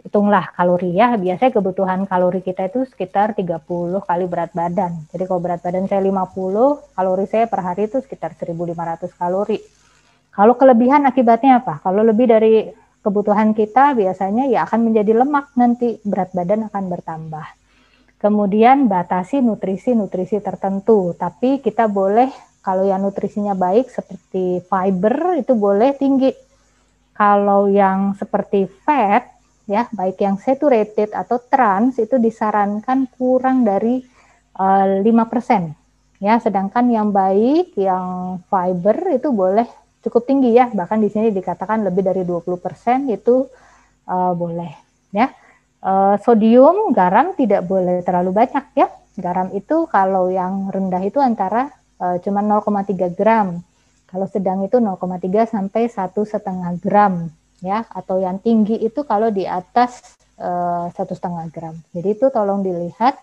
hitunglah 0.00 0.48
kalori 0.56 0.96
ya. 0.96 1.12
Biasanya 1.20 1.52
kebutuhan 1.52 2.08
kalori 2.08 2.40
kita 2.40 2.72
itu 2.72 2.88
sekitar 2.88 3.36
30 3.36 4.00
kali 4.00 4.24
berat 4.24 4.56
badan. 4.56 5.04
Jadi 5.12 5.28
kalau 5.28 5.44
berat 5.44 5.60
badan 5.60 5.84
saya 5.92 6.00
50, 6.00 6.80
kalori 6.96 7.26
saya 7.28 7.44
per 7.52 7.60
hari 7.60 7.84
itu 7.84 8.00
sekitar 8.00 8.32
1500 8.32 9.12
kalori. 9.12 9.60
Kalau 10.32 10.56
kelebihan 10.56 11.04
akibatnya 11.04 11.60
apa? 11.60 11.84
Kalau 11.84 12.00
lebih 12.00 12.32
dari 12.32 12.72
kebutuhan 13.04 13.52
kita 13.52 13.92
biasanya 13.92 14.48
ya 14.48 14.64
akan 14.64 14.88
menjadi 14.88 15.20
lemak 15.20 15.52
nanti 15.60 16.00
berat 16.00 16.32
badan 16.32 16.72
akan 16.72 16.84
bertambah. 16.88 17.46
Kemudian 18.24 18.88
batasi 18.88 19.44
nutrisi-nutrisi 19.44 20.40
tertentu, 20.40 21.12
tapi 21.12 21.60
kita 21.60 21.92
boleh 21.92 22.32
kalau 22.64 22.88
yang 22.88 23.04
nutrisinya 23.04 23.52
baik 23.52 23.92
seperti 23.92 24.64
fiber 24.64 25.36
itu 25.36 25.52
boleh 25.52 25.92
tinggi. 25.92 26.48
Kalau 27.20 27.68
yang 27.68 28.16
seperti 28.16 28.64
fat 28.64 29.28
ya 29.68 29.84
baik 29.92 30.24
yang 30.24 30.40
saturated 30.40 31.12
atau 31.12 31.36
trans 31.36 32.00
itu 32.00 32.16
disarankan 32.16 33.06
kurang 33.12 33.62
dari 33.62 34.00
uh, 34.56 34.98
eh, 34.98 35.04
5% 35.04 36.24
ya 36.24 36.40
sedangkan 36.40 36.88
yang 36.88 37.12
baik 37.12 37.76
yang 37.76 38.40
fiber 38.48 38.96
itu 39.12 39.28
boleh 39.36 39.68
cukup 40.04 40.24
tinggi 40.24 40.56
ya. 40.56 40.68
Bahkan 40.72 40.98
di 41.00 41.08
sini 41.12 41.28
dikatakan 41.32 41.84
lebih 41.84 42.02
dari 42.04 42.22
20% 42.24 43.08
itu 43.12 43.48
uh, 44.08 44.32
boleh 44.32 44.72
ya. 45.12 45.28
Uh, 45.80 46.20
sodium 46.20 46.92
garam 46.92 47.32
tidak 47.36 47.64
boleh 47.64 48.04
terlalu 48.04 48.36
banyak 48.36 48.64
ya. 48.76 48.88
Garam 49.16 49.52
itu 49.56 49.88
kalau 49.88 50.28
yang 50.32 50.68
rendah 50.68 51.00
itu 51.04 51.20
antara 51.20 51.72
uh, 52.00 52.16
cuma 52.20 52.40
0,3 52.44 53.16
gram 53.16 53.60
kalau 54.10 54.26
sedang 54.26 54.66
itu 54.66 54.82
0,3 54.82 55.46
sampai 55.46 55.86
satu 55.86 56.26
setengah 56.26 56.76
gram 56.82 57.30
ya 57.62 57.86
atau 57.94 58.18
yang 58.18 58.42
tinggi 58.42 58.76
itu 58.82 59.06
kalau 59.06 59.30
di 59.30 59.46
atas 59.46 60.18
eh, 60.36 60.86
satu 60.90 61.14
setengah 61.14 61.46
gram. 61.54 61.74
Jadi 61.94 62.18
itu 62.18 62.26
tolong 62.34 62.66
dilihat 62.66 63.16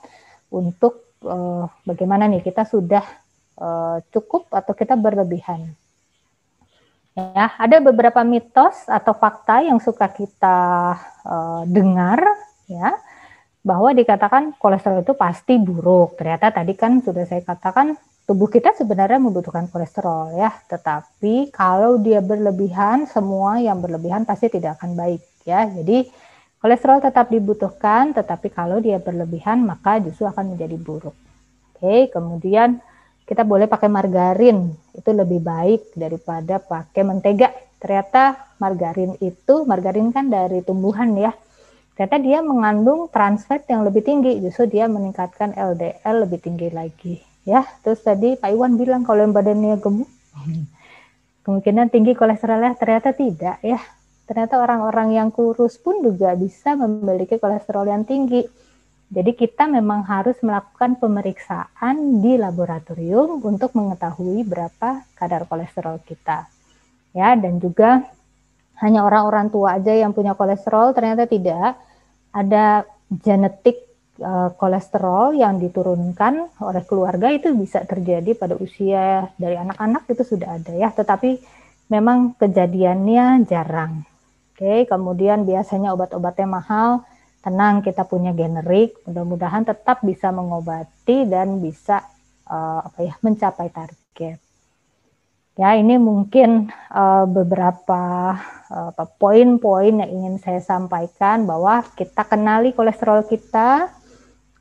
untuk 0.47 1.07
uh, 1.23 1.67
bagaimana 1.83 2.27
nih 2.31 2.43
kita 2.43 2.67
sudah 2.67 3.03
uh, 3.59 3.99
cukup 4.13 4.47
atau 4.51 4.73
kita 4.75 4.95
berlebihan. 4.95 5.73
Ya, 7.17 7.49
ada 7.57 7.81
beberapa 7.81 8.21
mitos 8.21 8.85
atau 8.85 9.17
fakta 9.17 9.65
yang 9.65 9.81
suka 9.81 10.05
kita 10.05 10.59
uh, 11.25 11.65
dengar 11.65 12.21
ya 12.69 12.93
bahwa 13.65 13.89
dikatakan 13.89 14.53
kolesterol 14.61 15.01
itu 15.01 15.17
pasti 15.17 15.57
buruk. 15.57 16.15
Ternyata 16.15 16.53
tadi 16.53 16.77
kan 16.77 17.01
sudah 17.01 17.25
saya 17.25 17.41
katakan 17.41 17.97
tubuh 18.27 18.51
kita 18.51 18.75
sebenarnya 18.75 19.23
membutuhkan 19.23 19.71
kolesterol 19.71 20.35
ya, 20.35 20.51
tetapi 20.67 21.47
kalau 21.55 21.95
dia 21.95 22.19
berlebihan, 22.19 23.07
semua 23.07 23.63
yang 23.63 23.79
berlebihan 23.79 24.27
pasti 24.27 24.51
tidak 24.51 24.75
akan 24.77 24.99
baik 24.99 25.23
ya. 25.47 25.63
Jadi 25.63 26.11
kolesterol 26.59 26.99
tetap 26.99 27.31
dibutuhkan, 27.31 28.11
tetapi 28.11 28.51
kalau 28.51 28.83
dia 28.83 28.99
berlebihan 28.99 29.63
maka 29.63 30.03
justru 30.03 30.27
akan 30.27 30.53
menjadi 30.53 30.75
buruk. 30.75 31.15
Oke, 31.71 32.11
kemudian 32.11 32.83
kita 33.23 33.47
boleh 33.47 33.63
pakai 33.63 33.87
margarin, 33.87 34.75
itu 34.91 35.09
lebih 35.15 35.39
baik 35.39 35.95
daripada 35.95 36.59
pakai 36.59 37.07
mentega. 37.07 37.55
Ternyata 37.79 38.51
margarin 38.59 39.15
itu, 39.23 39.63
margarin 39.63 40.11
kan 40.11 40.27
dari 40.27 40.59
tumbuhan 40.67 41.15
ya, 41.15 41.31
ternyata 41.95 42.17
dia 42.19 42.39
mengandung 42.43 43.07
trans 43.07 43.47
fat 43.47 43.63
yang 43.71 43.87
lebih 43.87 44.03
tinggi, 44.03 44.43
justru 44.43 44.67
dia 44.67 44.91
meningkatkan 44.91 45.55
LDL 45.55 46.27
lebih 46.27 46.43
tinggi 46.43 46.67
lagi 46.75 47.26
ya 47.47 47.63
terus 47.79 48.03
tadi 48.03 48.35
Pak 48.35 48.51
Iwan 48.51 48.75
bilang 48.75 49.07
kalau 49.07 49.23
yang 49.23 49.31
badannya 49.31 49.79
gemuk. 49.79 50.11
Kemungkinan 51.47 51.87
tinggi 51.87 52.11
kolesterolnya. 52.11 52.75
Ternyata 52.75 53.15
tidak 53.15 53.63
ya. 53.63 53.79
Ternyata 54.27 54.59
orang-orang 54.59 55.15
yang 55.15 55.31
kurus 55.31 55.79
pun 55.79 56.03
juga 56.03 56.35
bisa 56.35 56.75
memiliki 56.75 57.39
kolesterol 57.39 57.87
yang 57.87 58.03
tinggi. 58.03 58.43
Jadi 59.07 59.31
kita 59.31 59.71
memang 59.71 60.03
harus 60.03 60.35
melakukan 60.43 60.99
pemeriksaan 60.99 62.19
di 62.19 62.35
laboratorium 62.35 63.39
untuk 63.39 63.71
mengetahui 63.71 64.43
berapa 64.43 65.07
kadar 65.15 65.47
kolesterol 65.47 66.03
kita. 66.03 66.43
Ya 67.15 67.31
dan 67.39 67.63
juga 67.63 68.03
hanya 68.83 69.07
orang-orang 69.07 69.47
tua 69.47 69.79
aja 69.79 69.95
yang 69.95 70.11
punya 70.11 70.35
kolesterol 70.35 70.91
ternyata 70.91 71.23
tidak. 71.23 71.79
Ada 72.35 72.83
genetik 73.07 73.86
uh, 74.21 74.49
kolesterol 74.55 75.37
yang 75.37 75.57
diturunkan 75.57 76.61
oleh 76.61 76.83
keluarga 76.85 77.29
itu 77.33 77.53
bisa 77.53 77.81
terjadi 77.85 78.33
pada 78.37 78.57
usia 78.57 79.29
dari 79.37 79.57
anak-anak 79.57 80.05
itu 80.09 80.23
sudah 80.35 80.57
ada 80.57 80.73
ya, 80.73 80.89
tetapi 80.93 81.39
memang 81.89 82.35
kejadiannya 82.35 83.47
jarang. 83.47 84.03
Oke, 84.53 84.89
kemudian 84.89 85.45
biasanya 85.45 85.93
obat-obatnya 85.93 86.49
mahal, 86.49 87.05
tenang 87.45 87.85
kita 87.85 88.03
punya 88.03 88.33
generik, 88.33 88.97
mudah-mudahan 89.05 89.63
tetap 89.63 90.01
bisa 90.01 90.33
mengobati 90.33 91.29
dan 91.29 91.61
bisa 91.61 92.01
uh, 92.49 92.81
apa 92.81 92.99
ya 93.05 93.13
mencapai 93.21 93.69
target. 93.69 94.41
Ya, 95.57 95.73
ini 95.73 95.97
mungkin 95.97 96.69
uh, 96.93 97.25
beberapa 97.25 98.37
uh, 98.69 98.93
poin-poin 99.17 100.05
yang 100.05 100.11
ingin 100.13 100.35
saya 100.37 100.61
sampaikan 100.61 101.49
bahwa 101.49 101.81
kita 101.97 102.21
kenali 102.29 102.77
kolesterol 102.77 103.25
kita, 103.25 103.89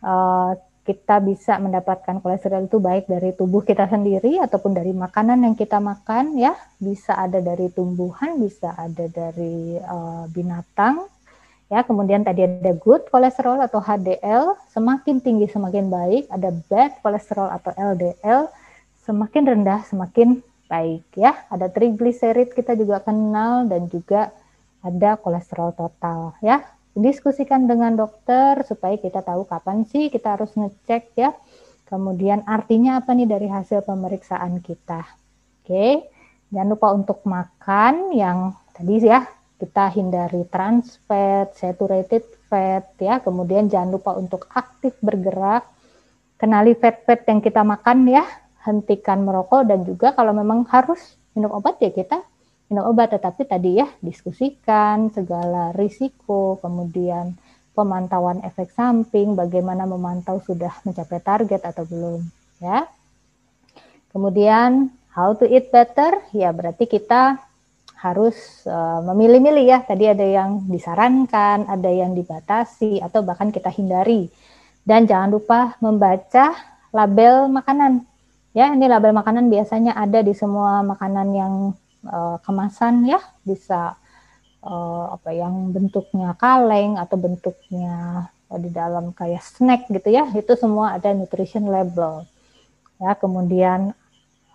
uh, 0.06 0.54
kita 0.86 1.18
bisa 1.18 1.58
mendapatkan 1.58 2.22
kolesterol 2.22 2.70
itu 2.70 2.78
baik 2.78 3.10
dari 3.10 3.34
tubuh 3.34 3.66
kita 3.66 3.90
sendiri 3.90 4.38
ataupun 4.38 4.70
dari 4.70 4.94
makanan 4.94 5.42
yang 5.42 5.58
kita 5.58 5.82
makan, 5.82 6.38
ya, 6.38 6.54
bisa 6.78 7.18
ada 7.18 7.42
dari 7.42 7.66
tumbuhan, 7.74 8.38
bisa 8.38 8.70
ada 8.78 9.10
dari 9.10 9.82
uh, 9.82 10.30
binatang, 10.30 11.10
ya. 11.66 11.82
Kemudian 11.82 12.22
tadi 12.22 12.46
ada 12.46 12.70
good 12.78 13.10
kolesterol 13.10 13.58
atau 13.66 13.82
HDL, 13.82 14.54
semakin 14.70 15.18
tinggi 15.18 15.50
semakin 15.50 15.90
baik, 15.90 16.30
ada 16.30 16.54
bad 16.70 17.02
kolesterol 17.02 17.50
atau 17.50 17.74
LDL, 17.74 18.46
semakin 19.02 19.42
rendah 19.42 19.82
semakin 19.90 20.38
baik 20.70 21.06
ya. 21.18 21.34
Ada 21.50 21.66
trigliserid 21.70 22.54
kita 22.54 22.78
juga 22.78 23.02
kenal 23.02 23.66
dan 23.66 23.90
juga 23.90 24.30
ada 24.82 25.18
kolesterol 25.18 25.74
total 25.74 26.34
ya. 26.42 26.62
Diskusikan 26.96 27.68
dengan 27.68 27.92
dokter 27.92 28.64
supaya 28.64 28.96
kita 28.96 29.20
tahu 29.20 29.44
kapan 29.44 29.84
sih 29.84 30.08
kita 30.08 30.40
harus 30.40 30.56
ngecek 30.56 31.12
ya. 31.12 31.36
Kemudian 31.84 32.40
artinya 32.48 33.04
apa 33.04 33.12
nih 33.12 33.28
dari 33.28 33.52
hasil 33.52 33.84
pemeriksaan 33.84 34.64
kita. 34.64 35.04
Oke. 35.60 36.08
Jangan 36.48 36.68
lupa 36.72 36.88
untuk 36.96 37.20
makan 37.28 38.16
yang 38.16 38.56
tadi 38.72 39.04
ya 39.04 39.28
kita 39.60 39.92
hindari 39.92 40.48
trans 40.48 40.96
fat, 41.04 41.52
saturated 41.52 42.24
fat 42.48 42.88
ya. 42.96 43.20
Kemudian 43.20 43.68
jangan 43.68 43.92
lupa 43.92 44.16
untuk 44.16 44.48
aktif 44.56 44.96
bergerak. 45.04 45.68
Kenali 46.40 46.72
fat-fat 46.72 47.28
yang 47.28 47.44
kita 47.44 47.60
makan 47.60 48.08
ya 48.08 48.24
hentikan 48.64 49.20
merokok 49.20 49.68
dan 49.68 49.84
juga 49.84 50.16
kalau 50.16 50.32
memang 50.32 50.64
harus 50.72 51.20
minum 51.36 51.52
obat 51.52 51.76
ya 51.80 51.92
kita 51.92 52.24
minum 52.66 52.90
obat 52.90 53.14
tetapi 53.14 53.46
tadi 53.46 53.78
ya 53.78 53.86
diskusikan 54.02 55.10
segala 55.14 55.70
risiko 55.74 56.58
kemudian 56.58 57.38
pemantauan 57.76 58.40
efek 58.42 58.72
samping 58.72 59.36
bagaimana 59.36 59.84
memantau 59.84 60.40
sudah 60.40 60.72
mencapai 60.82 61.20
target 61.20 61.60
atau 61.60 61.84
belum 61.84 62.24
ya. 62.58 62.88
Kemudian 64.10 64.88
how 65.12 65.36
to 65.36 65.44
eat 65.44 65.68
better 65.68 66.24
ya 66.32 66.50
berarti 66.56 66.88
kita 66.88 67.36
harus 68.00 68.64
uh, 68.64 69.04
memilih-milih 69.12 69.64
ya. 69.68 69.78
Tadi 69.84 70.08
ada 70.08 70.24
yang 70.24 70.64
disarankan 70.72 71.68
ada 71.68 71.90
yang 71.92 72.16
dibatasi 72.16 73.04
atau 73.04 73.20
bahkan 73.20 73.52
kita 73.52 73.68
hindari. 73.68 74.32
Dan 74.86 75.04
jangan 75.04 75.36
lupa 75.36 75.60
membaca 75.84 76.56
label 76.94 77.52
makanan. 77.52 78.06
Ya, 78.56 78.72
ini 78.72 78.88
label 78.88 79.12
makanan 79.12 79.52
biasanya 79.52 79.92
ada 79.92 80.24
di 80.24 80.32
semua 80.32 80.80
makanan 80.80 81.28
yang 81.36 81.54
uh, 82.08 82.36
kemasan 82.42 83.06
ya, 83.06 83.20
bisa 83.42 83.94
uh, 84.62 85.14
apa 85.14 85.30
yang 85.34 85.70
bentuknya 85.70 86.34
kaleng 86.38 86.98
atau 86.98 87.16
bentuknya 87.18 88.26
uh, 88.50 88.58
di 88.58 88.70
dalam 88.70 89.12
kayak 89.12 89.42
snack 89.42 89.90
gitu 89.90 90.08
ya. 90.10 90.26
Itu 90.34 90.54
semua 90.54 90.96
ada 90.98 91.12
nutrition 91.12 91.66
label. 91.68 92.26
Ya, 92.96 93.12
kemudian 93.18 93.92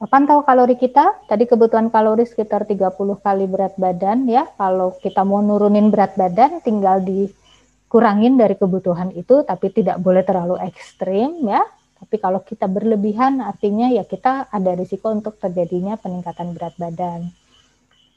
pantau 0.10 0.42
kalori 0.42 0.80
kita. 0.80 1.28
Tadi 1.30 1.46
kebutuhan 1.46 1.94
kalori 1.94 2.26
sekitar 2.26 2.66
30 2.66 2.92
kali 3.22 3.46
berat 3.46 3.78
badan 3.78 4.26
ya. 4.26 4.50
Kalau 4.58 4.98
kita 4.98 5.22
mau 5.22 5.44
nurunin 5.46 5.94
berat 5.94 6.18
badan 6.18 6.64
tinggal 6.66 7.04
dikurangin 7.04 8.40
dari 8.40 8.58
kebutuhan 8.58 9.14
itu 9.14 9.46
tapi 9.46 9.70
tidak 9.70 10.02
boleh 10.02 10.26
terlalu 10.26 10.58
ekstrim 10.64 11.46
ya 11.46 11.62
tapi 12.02 12.18
kalau 12.18 12.42
kita 12.42 12.66
berlebihan 12.66 13.46
artinya 13.46 13.94
ya 13.94 14.02
kita 14.02 14.50
ada 14.50 14.74
risiko 14.74 15.14
untuk 15.14 15.38
terjadinya 15.38 15.96
peningkatan 16.02 16.58
berat 16.58 16.74
badan. 16.82 17.30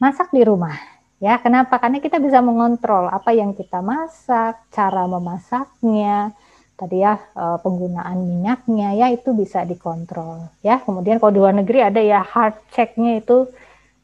Masak 0.01 0.33
di 0.33 0.41
rumah. 0.41 0.75
Ya, 1.23 1.39
kenapa? 1.39 1.79
Karena 1.79 2.03
kita 2.03 2.19
bisa 2.19 2.43
mengontrol 2.43 3.07
apa 3.09 3.31
yang 3.33 3.55
kita 3.55 3.81
masak, 3.81 4.59
cara 4.75 5.07
memasaknya, 5.07 6.35
tadi 6.75 7.07
ya 7.07 7.17
eh, 7.17 7.59
penggunaan 7.63 8.19
minyaknya 8.19 8.99
ya 8.99 9.07
itu 9.15 9.31
bisa 9.33 9.63
dikontrol 9.63 10.51
ya. 10.61 10.83
Kemudian 10.83 11.23
kalau 11.23 11.33
di 11.33 11.41
luar 11.41 11.55
negeri 11.55 11.87
ada 11.87 12.03
ya 12.03 12.21
hard 12.25 12.59
checknya 12.75 13.23
itu 13.23 13.47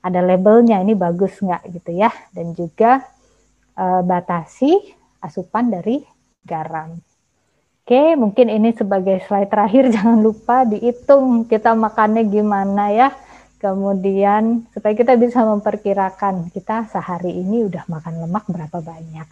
ada 0.00 0.22
labelnya 0.24 0.80
ini 0.80 0.96
bagus 0.96 1.40
nggak 1.42 1.62
gitu 1.76 1.92
ya 1.92 2.08
dan 2.32 2.56
juga 2.56 3.04
uh, 3.76 4.00
batasi 4.00 4.80
asupan 5.20 5.68
dari 5.68 6.00
garam. 6.40 6.96
Oke, 7.90 8.14
mungkin 8.14 8.46
ini 8.46 8.70
sebagai 8.70 9.18
slide 9.26 9.50
terakhir 9.50 9.90
jangan 9.98 10.22
lupa 10.22 10.62
dihitung 10.62 11.42
kita 11.50 11.74
makannya 11.74 12.22
gimana 12.22 12.86
ya. 12.94 13.10
Kemudian 13.58 14.62
supaya 14.70 14.94
kita 14.94 15.18
bisa 15.18 15.42
memperkirakan 15.42 16.54
kita 16.54 16.86
sehari 16.86 17.34
ini 17.34 17.66
udah 17.66 17.82
makan 17.90 18.22
lemak 18.22 18.46
berapa 18.46 18.78
banyak. 18.78 19.26